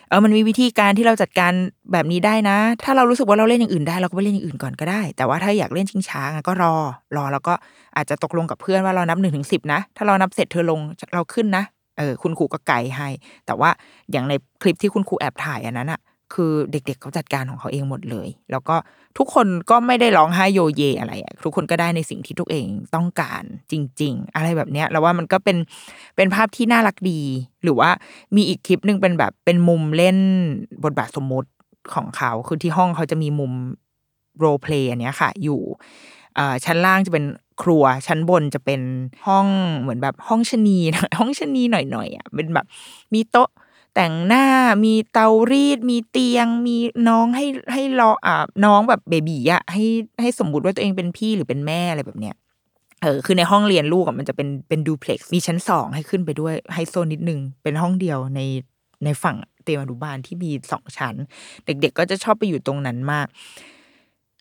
[0.09, 1.52] เออมันมีวิธีการที่เราจัดการ
[1.92, 6.74] แบบนี้ได้นะ ถ้าเรารู้สึกว่าเราเล่นอย่างอื่นได้เราก็ไปเล่นอย่างอื่นก่อนก็ได้ แต่ว่าถ้าอยากเล่นชิงช้าก็รอ
[7.16, 7.55] รอแล้วก็
[7.96, 10.81] อาจจะตกลงกับเพื่อนว่าเรานับหนึ่งถึงสิบนะ ถ้าเรานับเสร็จเธอลง
[11.14, 11.64] เราขึ้นนะ
[11.98, 13.09] เออคุณครูก็ไกด์ให้
[13.46, 13.70] แต่ว่า
[14.12, 16.00] อย่างในคลิปที่คุณครูแอบถ่ายอันนั้นอะ
[16.34, 18.76] คือเด็กๆเขาจัดการของเขาเองหมดเลย แล้วก็
[19.18, 21.12] ทุกคนก็ไม่ได้ร้องไห้โยเยอะไร
[21.44, 25.56] ทุกคนก็ได้ในสิ่งที่ทุกเองต้องการจริง ๆ อะไรแบบเนี้ยแล้วว่ามันก็เป็น
[26.16, 27.20] เป็นภาพที่น่ารักดี
[27.62, 27.90] หรือว่า
[28.36, 30.18] มีอีกคลิปหนึ่งเป็นแบบเป็นมุมเล่น
[30.84, 31.50] บทบาทสมมติ
[31.94, 33.52] ของเขา คือที่ห้องเขาจะมีมุม
[34.38, 35.60] โรเพลย์อันเนี้ยค่ะ อยู่
[36.64, 37.24] ชั้นล่างจะเป็น
[37.62, 38.80] ครัวชั้นบนจะเป็น
[39.26, 39.46] ห้อง
[39.80, 40.78] เหมือนแบบห้องชนี
[41.18, 42.66] ห้องชนีหน่อยๆอะเป็นแบบ
[43.14, 43.50] มีโต๊ะ
[43.96, 44.46] แต่งหน้า
[44.85, 46.76] มีเตารีด มีเตียง มี
[47.09, 49.85] น้องให้ให้รออ่าน้องแบบเบบีอะให้
[50.20, 52.35] ให้สมมุติว่าตัวเองเป็นพี่หรือเป็นแม่อะไรแบบเนี้ย
[53.02, 58.40] เออคือในห้องเรียนลูกอะมันจะเป็นเป็นดูเพล็กซ์มีชั้นสองให้ขึ้นไปด้วยไฮโซนิดนึง เป็นห้องเดียวใน
[59.04, 61.14] ในฝั่งเตรียมอนุบาลที่มีสองชั้น
[61.64, 63.26] เด็กๆก็จะชอบไปอยู่ตรงนั้นมาก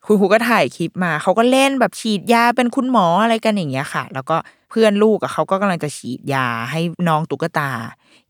[0.05, 4.37] คุณครูก็ถ่ายคลิปมา เขาก็เล่นแบบฉีดยาเป็นคุณหมออะไรกันอย่างเงี้ยค่ะ แล้วก็
[4.69, 7.69] เพื่อนลูกอะเขาก็กำลังจะฉีดยาให้น้องตุ๊กตา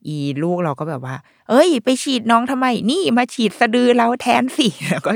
[0.08, 1.16] อีลูกเราก็แบบว่า
[1.50, 5.12] เอ้ย ไปฉีดน้องทำไม นี่มาฉีดสะดือเราแทนสิแล้วก็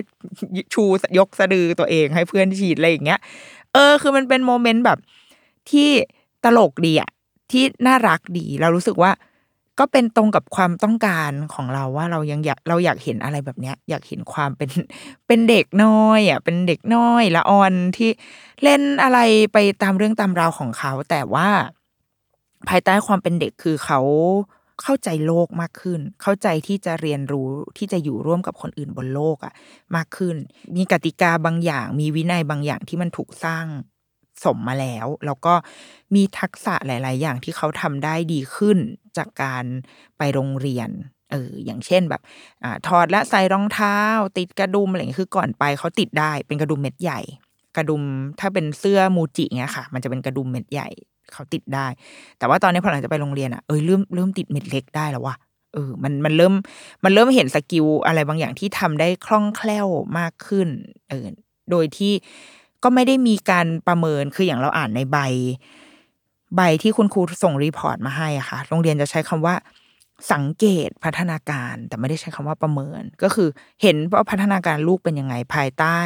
[0.74, 0.84] ชู
[1.18, 3.20] ยกสะดือตัวเองให้เพื่อนฉีดอะไรอย่างเงี้ย
[3.74, 5.00] เออ คือมันเป็นโมเมนต์แบบ
[5.72, 5.90] ที่
[6.44, 7.10] ตลกดีอะ
[7.52, 9.12] ที่น่ารักดีเรารู้สึกว่า
[9.80, 14.70] ก็เป็นตรงกับความต้องการของเราว่าเรายังอยากเราอยากเห็นอะไรแบบเนี้ย อยากเห็นความเป็น
[15.28, 18.10] เป็นเด็กน้อยอะเป็นเด็กน้อยละอ่อนที่
[18.64, 19.20] เล่นอะไร
[19.54, 21.50] ไปตามเรื่องตามราวของเขา แต่ว่า
[22.70, 24.00] ภายใต้ความเป็นเด็กคือเขา
[24.82, 29.54] เข้าใจโลกมากขึ้น เข้าใจที่จะเรียนรู้ที่จะอยู่ร่วมกับคนอื่นบนโลกอะ
[29.96, 30.36] มากขึ้น
[30.76, 33.66] มีกติกาบางอย่าง มีวินัยบางอย่างที่มันถูกสร้าง
[34.44, 35.54] สมมาแล้ว แล้วก็
[36.16, 38.78] มีทักษะหลาย ๆ อย่างที่เขาทำได้ดีขึ้น
[39.20, 39.66] จากการ
[40.18, 40.90] ไปโรงเรียน
[41.32, 42.22] เอออย่างเช่นแบบ
[42.64, 43.98] อถอดและใส่รองเท้า
[44.38, 47.20] ติดกระดุมอะไรอย่างเงี้ยคือก่อนไปเขาติดได้เป็นกระดุมเม็ดใหญ่
[47.78, 48.04] กระดุม
[48.40, 50.90] ถ้าเป็นเสื้อมูจิเงี้ยค่ะ มันจะเป็นกระดุมเม็ดใหญ่
[51.34, 51.88] เขาติดได้
[52.38, 55.36] แต่ว่าตอนนี้พอหลังจะไปโรงเรียนอะเออเริ่มเริ่มติดเม็ดเล็กได้แล้วว่ะ
[55.74, 56.54] เออมันมันเริ่ม
[57.04, 60.68] มันเริ่มเห็น skill อะไรบางอย่างที่ทำได้คล่องแคล่วมากขึ้น
[61.10, 61.26] เออ
[61.72, 62.14] โดยที่
[62.84, 65.18] ก็ไม่ได้มีการประเมินคืออย่างเราอ่านในใบ
[66.56, 69.56] ใบที่คุณครูส่ง report มาให้อะค่ะ โรงเรียนจะใช้คำว่า
[70.34, 73.50] สังเกตพัฒนาการ แต่ไม่ได้ใช้คำว่าประเมิน ก็คือ
[73.82, 76.00] เห็นว่าพัฒนาการลูกเป็นยังไงภายใต้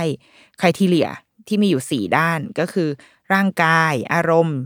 [0.59, 1.09] criteria
[1.47, 2.89] ที่มีอยู่สี่ด้านก็คือ
[3.33, 4.59] ร่างกาย อารมณ์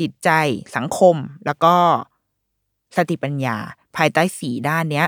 [0.00, 0.30] จิตใจ
[0.76, 1.76] สังคม แล้วก็
[2.96, 3.56] สติปัญญา
[3.96, 5.06] ภายใต้สี่ด้านเนี้ย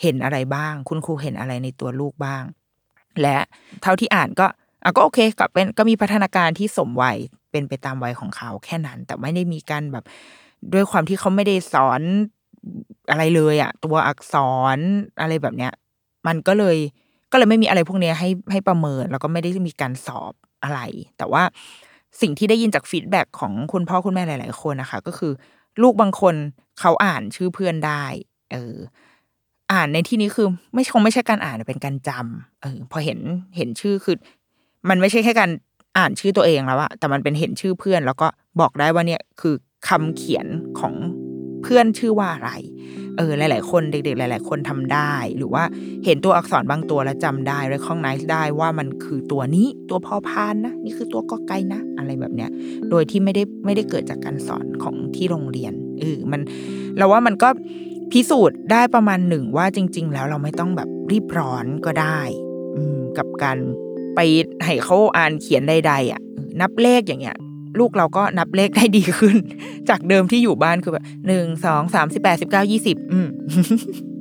[0.00, 2.44] เห็นอะไรบ้าง คุณครูเห็นอะไรในตัวลูกบ้าง
[3.22, 3.38] และ
[3.82, 4.46] เท่าที่อ่านก็
[4.84, 7.18] อะก็โอเคก็เป็นก็มีพัฒนาการที่สมวัย
[7.50, 10.04] เป็นไปตามวัยของเขาแค่นั้น แต่ไม่ได้มีการแบบ
[10.72, 12.00] ด้วยความที่เขาไม่ได้สอน
[13.10, 14.34] อะไรเลยอะตัวอักษ
[14.76, 14.78] ร
[15.20, 15.72] อะไรแบบเนี้ย
[16.26, 16.76] มันก็เลย
[17.30, 20.32] ก็เลยไม่มีอะไรพวกเนี้ยให้ให้ประเมิน แล้วก็ไม่ได้มีการสอบ
[20.62, 20.80] อะไร
[21.18, 21.42] แต่ว่า
[22.20, 25.32] สิ่งที่ได้ยินจากฟีดแบ็ของคุณพ่อคุณแม่หลาย ๆ คนนะคะ ก็คือ
[25.82, 26.34] ลูกบางคน
[26.80, 28.04] เขาอ่านชื่อเพื่อนได้
[28.52, 28.76] เออ
[29.72, 33.18] อ่านในที่นี้คือ ไม่คงไม่ใช่การอ่านเป็นการจำเออ พอเห็น
[33.56, 34.16] เห็นชื่อคือ
[34.88, 35.50] มันไม่ใช่แค่การ
[35.98, 38.28] อ่านชื่อตัวเองแล้วอะแต่มันเป็นเห็นชื่อเพื่อน แล้วก็
[38.60, 39.54] บอกได้ว่าเนี่ยคือ
[39.88, 40.46] คำเขียน
[40.78, 40.94] ของ
[41.62, 42.50] เพื่อนชื่อว่าอะไร
[43.16, 45.64] เออ หลาย ๆ คนเด็ก ๆ หลาย ๆ คนทำได้ หรือว่า
[46.04, 52.50] เห็นตัวอักษรบางตัวแล้วจำได้ recognize ได้ว่ามันคือตัวนี้ตัวพอพานนะ นี่คือตัวกอไก่นะ อะไรแบบเนี้ย
[52.90, 56.40] โดยที่ไม่ได้ไม่ได้เกิดจากการสอนของที่โรงเรียนเออมัน
[56.96, 57.48] เราว่ามันก็
[58.12, 62.20] พิสูจน์ได้ประมาณหนึ่งว่าจริง ๆ แล้วเราไม่ต้องแบบรีบร้อนก็ได้
[62.76, 63.58] อืมกับการ
[64.14, 64.20] ไป
[64.64, 66.20] ให้เขาอ่านเขียนใดๆอะ
[66.60, 67.36] นับเลขอย่างเงี้ย
[67.78, 69.36] ลูกเราก็นับเลขได้ดีขึ้น
[69.88, 73.26] จากเดิมที่อยู่บ้านคือแบบหนึ่งสองสามสิบแปดสิบเก้ายี่สิบอืม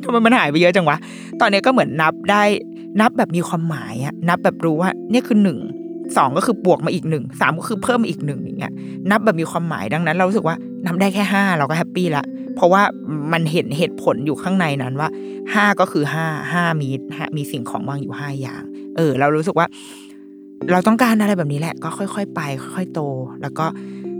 [0.03, 0.97] ทำไมมันหายไปเยอะจังวะ
[1.41, 2.43] ตอนนี้ก็เหมือนนับได้
[3.01, 5.59] นับแบบมีความหมายอะนับแบบรู้ว่าเนี่ยคือหนึ่ง
[6.17, 8.73] สองก็คือบวกมาอีกหนึ่งสามก็คือเพิ่มมาอีกหนึ่งอย่างเงี้ย
[9.11, 12.23] นับแบบมีความหมายดังนั้น เรารู้สึกว่านับได้แค่ห้าเราก็แฮปปี้ละ
[12.57, 12.83] เพราะว่า
[13.33, 15.09] มันเห็นเหตุผลอยู่ข้างในนั้นว่า
[15.53, 16.89] ห้าก็คือห้าห้ามี
[17.37, 18.63] มีสิ่งของวางอยู่ห้าอย่าง
[18.95, 19.67] เออ เรารู้สึกว่า
[20.71, 22.41] เราต้องการอะไรแบบนี้แหละ ก็ค่อย ๆ ไป
[22.75, 23.01] ค่อย ๆ โต
[23.41, 23.65] แล้วก็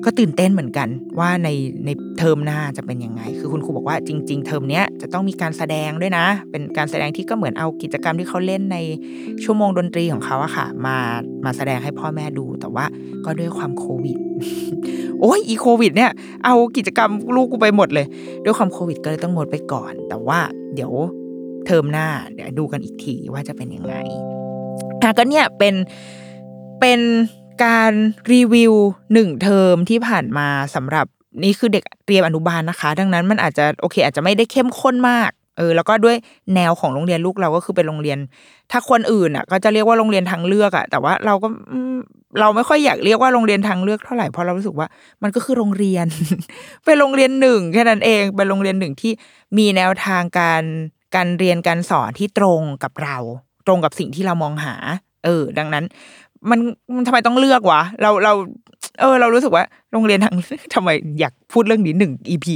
[0.06, 0.90] ก็ตื่นเต้นเหมือนกัน
[1.20, 1.50] ว่าใน
[1.86, 1.90] ใน
[2.20, 8.78] เทอมหน้าจะเป็นยังไง คือคุณครูบอกว่าจริง ๆ เทอมเนี้ยจะต้องมีการแสดงด้วยนะ เป็นการแสดงที่ก็เหมือนเอากิจกรรมที่เขาเล่นใน
[9.44, 10.98] ชั่วโมงดนตรีของเขาอะค่ะ มา
[11.46, 12.86] มาแสดงให้พ่อแม่ดู แต่ว่า
[13.26, 14.18] ก็ด้วยความโควิด
[15.22, 16.12] โอ้ยอีโควิด เนี่ย
[16.46, 18.06] เอากิจกรรมลูกกูไปหมดเลย
[18.44, 20.40] ด้วยความโควิดก็เลยต้องงดไปก่อน แต่ว่า
[20.76, 20.92] เดี๋ยว
[21.66, 23.96] เทอมหน้าเดี๋ยวดูกันอีกทีว่าจะเป็นยังไง
[25.02, 25.76] อะก็เนี่ยเป็น
[26.80, 27.00] เป็น
[27.64, 27.92] การ
[28.34, 28.74] รีวิว
[29.14, 31.06] หนึ่งเทอมที่ผ่านมาสำหรับ
[31.44, 36.16] นี่คือเด็กเตรียมอนุบาลนะคะ ดังนั้นมันอาจจะโอเค อาจจะไม่ได้เข้มข้นมากเออแล้วก็ด้วย
[36.56, 38.18] แนวของโรงเรียนลูกเราก็คือเป็นโรงเรียน
[38.72, 41.48] ถ้าคนอื่นอะ ก็จะเรียกว่าโรงเรียนทางเลือกอะ แต่ว่าเราก็
[42.40, 44.88] เราไม่ค่อยอยากเรียกว่าโรงเรียนทางเลือกเท่าไหร่เพราะเรารู้สึกว่า
[45.24, 46.08] มันก็คือโรงเรียน
[46.86, 49.12] เป็นโรงเรียนหนึ่งแค่นั้นเองเป็นโรงเรียนหนึ่งที่
[49.58, 50.64] มีแนวทางการ
[51.16, 53.18] การเรียนการสอนที่ตรงกับเรา
[53.68, 54.76] ตรงกับสิ่งที่เรามองหา
[55.26, 55.86] เออ ดังนั้น
[56.50, 56.60] มัน
[56.96, 58.34] มันทำไมต้องเลือกวะเราเรา
[59.00, 60.36] เออ เรารู้สึกว่า โรงเรียนทาง
[60.76, 62.56] ทำไมอยากพูดเรื่องนี้หนึ่ง EP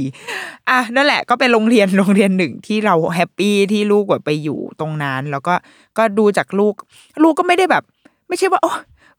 [0.68, 5.54] อะนั่นแหละก็เป็นโรงเรียนโรงเรียนหนึ่งที่เรา happy ที่ลูกแบบไปอยู่ตรงนั้น แล้วก็
[5.98, 6.74] ก็ดูจากลูก
[7.22, 7.82] ลูกก็ไม่ได้แบบ
[8.28, 8.72] ไม่ใช่ว่าโอ้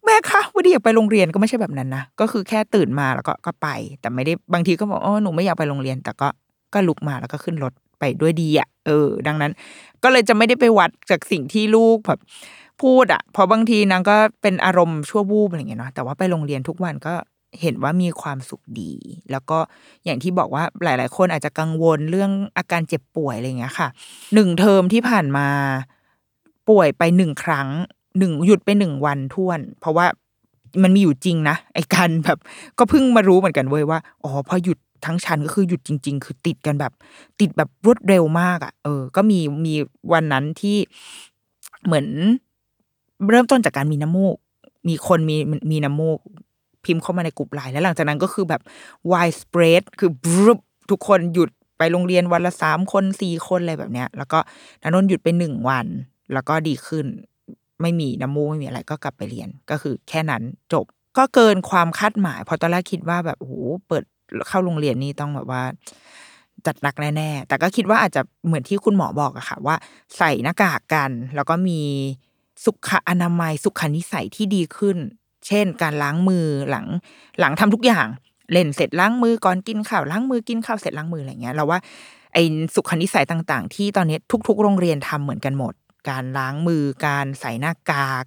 [0.06, 3.68] แม่คะวันนี้อยากไปโรงเรียนก็ไม่ใช่แบบนั้นนะก็คือแค่ตื่นมาแล้วก็ก็ไป
[4.02, 6.28] แต่ไม่ได้บางทีก็บอกอ๋อหนูไม่อยากไปโรงเรียน แต่ก็
[6.74, 9.52] ก็ลุกมาแล้วก็ขึ้นรถไปด้วยดีอะเออ ดังนั้น
[10.04, 12.20] ก็เลยจะไม่ได้ไปวัดจากสิ่งที่ลูกแบบ
[12.82, 17.14] พูดอะเพราะบางทีนางก็เป็นอารมณ์ชั่ววูบอะไรเงี้ยเนาะแต่ว่าไปโรงเรียนทุกวันก็
[17.62, 18.92] เห็นว่ามีความสุขดี
[19.32, 19.58] แล้วก็
[20.06, 23.88] อย่างที่บอกว่าหลาย ๆ คนอาจจะกังวลเรื่องอาการเจ็บป่วยอะไรเงี้ยค่ะ
[24.34, 25.48] หนึ่งเทอมที่ผ่านมา
[26.70, 27.68] ป่วยไปหนึ่งครั้ง
[28.20, 30.06] หนึ่งหยุดไปหนึ่งวันท่วน เพราะว่า
[30.84, 32.38] มันมีอยู่จริงนะไอ้การแบบ
[32.80, 36.94] ก็เพิ่งมารู้เหมือนกันเว้ยว่าอ๋อพอหยุดทั้งชั้นก็คือหยุดจริง ๆ คือติดกันแบบ
[37.40, 39.74] ติดแบบรวดเร็วมากอะ่ะ เออ ก็มีมี
[40.14, 40.78] วันนั้นที่
[41.86, 42.08] เหมือน
[43.32, 44.36] เริ่มต้นจากการมีน้ำมูก
[44.88, 45.38] มีคนมี
[45.72, 46.20] มีน้ำมูก
[46.86, 48.62] พิมพ์เข้ามาในกลุ่มไลน์แล้วหลังจากนั้นก็คือแบบ
[49.12, 50.60] wide spread คือบรบ
[50.92, 54.40] ทุกคนหยุดไปโรงเรียนวันละสามคนสี่คนอะไรแบบเนี้ย แล้วก็
[54.82, 55.86] นันนหยุดไปหนึ่งวัน
[56.34, 57.06] แล้วก็ดีขึ้น
[57.82, 60.44] ไม่มีน้ำมูกไม่มีอะไรก็กลับไปเรียน ก็คือแค่นั้น
[60.74, 60.86] จบ
[61.18, 63.54] ก็เกินความคาดหมาย พอตอนแรกคิดว่าแบบโอ้โห
[63.88, 64.04] เปิด
[64.48, 65.64] เข้าโรงเรียนนี่ต้องแบบว่า
[66.66, 69.76] จัดหนักแน่ๆ แต่ก็คิดว่าอาจจะเหมือนที่คุณหมอบอกอะค่ะ ว่า
[70.18, 71.82] ใส่หน้ากากกัน แล้วก็มี
[72.66, 74.98] สุขอนามัย สุขนิสัยที่ดีขึ้น
[75.48, 76.86] เช่น การล้างมือหลัง
[77.40, 78.08] หลังทำทุกอย่าง
[78.52, 81.80] เล่นเสร็จล้างมือก่อนกินข้าวล้างมือกินข้าวเสร็จล้างมืออะไรเงี้ยเราว่า
[82.34, 82.44] ไอ้
[82.76, 85.74] สุขนิสัยต่างๆ ที่ตอนนี้ทุก ๆ โรงเรียนทำเหมือนกันหมด
[86.10, 88.24] การล้างมือ การใส่หน้ากาก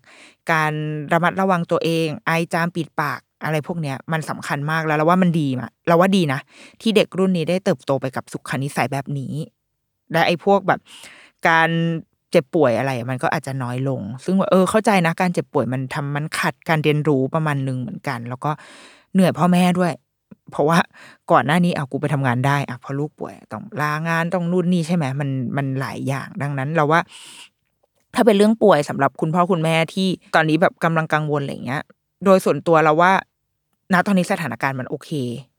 [0.53, 0.72] การ
[1.12, 6.41] ระมัดระวังตัวเอง ไอจามปิดปากอะไรพวกเนี้ยมันสำคัญมากแล้วเราว่ามันดีมาเราว่าดีนะ
[6.80, 9.32] ที่เด็กรุ่นนี้ได้เติบโตไปกับสุขนิสัยแบบนี้
[10.12, 10.80] และไอ้พวกแบบ
[11.49, 11.70] การ
[12.31, 18.51] เจ็บป่วยอะไร มันก็อาจจะน้อยลง ซึ่งเออเข้าใจนะการเจ็บป่วยมันทำมันขัดการเรียนรู้ประมาณหนึ่งเหมือนกัน แล้วก็
[19.12, 19.93] เหนื่อยพ่อแม่ด้วย
[20.51, 20.79] เพราะว่า
[21.33, 27.01] ก่อนหน้านี้เอากูไปทำงานได้อะพอลูกป่วยต้องลางานต้องนู่นนี่ใช่ไหมมันมันหลายอย่างดังนั้นเราว่า
[28.14, 31.83] ถ้าเป็นเรื่องป่วยสำหรับคุณพ่อคุณแม่ที่ตอนนี้แบบกำลังกังวลอะไรเงี้ย
[32.24, 33.12] โดยส่วนตัวเราว่า
[33.93, 35.11] ณตอนนี้สถานการณ์มันโอเค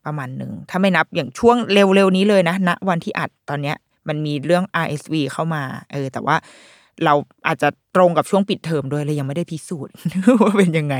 [0.06, 3.78] ประมาณหนึ่งถ้าไม่นับอย่างช่วงเร็วๆนี้เลยนะณวันที่อัดตอนเนี้ย
[4.10, 6.36] มันมีเรื่อง RSV เข้ามา เออ แต่ว่า
[7.06, 7.14] เรา
[7.48, 9.94] อาจจะตรงกับช่วงปิดเทอมด้วยเลยยังไม่ได้พิสูจน์
[10.42, 10.96] ว่าเป็นยังไง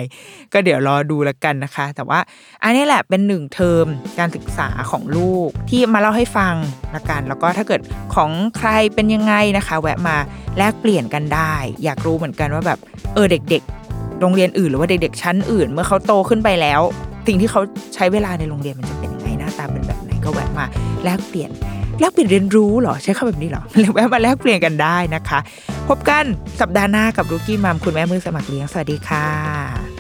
[0.54, 2.20] ก็เดี๋ยวรอดูแล้วกันนะคะ แต่ว่า
[2.64, 3.86] อันนี้แหละเป็นหนึ่งเทอม
[4.20, 6.56] การศึกษาของลูกที่มาเล่าให้ฟัง
[6.96, 7.82] ละกัน แล้วก็ถ้าเกิด
[8.16, 10.18] ของใครเป็นยังไงนะคะ แวะมา
[10.58, 11.54] แลกเปลี่ยนกันได้
[11.84, 12.80] อยากรู้เหมือนกันว่าแบบ
[13.14, 16.82] เออเด็ก ๆ โรงเรียนอื่น หรือว่าเด็ก ๆ ชั้นอื่น เมื่อเขาโตขึ้นไปแล้ว
[17.28, 17.62] สิ่งที่เขา
[17.96, 20.66] ใช้เวลาในโรงเรียนมันจะเป็นยังไงหน้าตาเป็นแบบไหนก็แวะมา
[21.04, 21.52] แลกเปลี่ยน
[22.00, 25.40] แลกเปลี่ยนเรียนรู้เหรอใช้คำแบบนี้เหรอแวะมาแลกเปลี่ยนกันได้นะคะ
[25.88, 26.24] พบกัน
[26.60, 29.97] สัปดาห์หน้ากับรูกี้มัมคุณแม่มือสมัครเลี้ยงสวัสดีค่ะ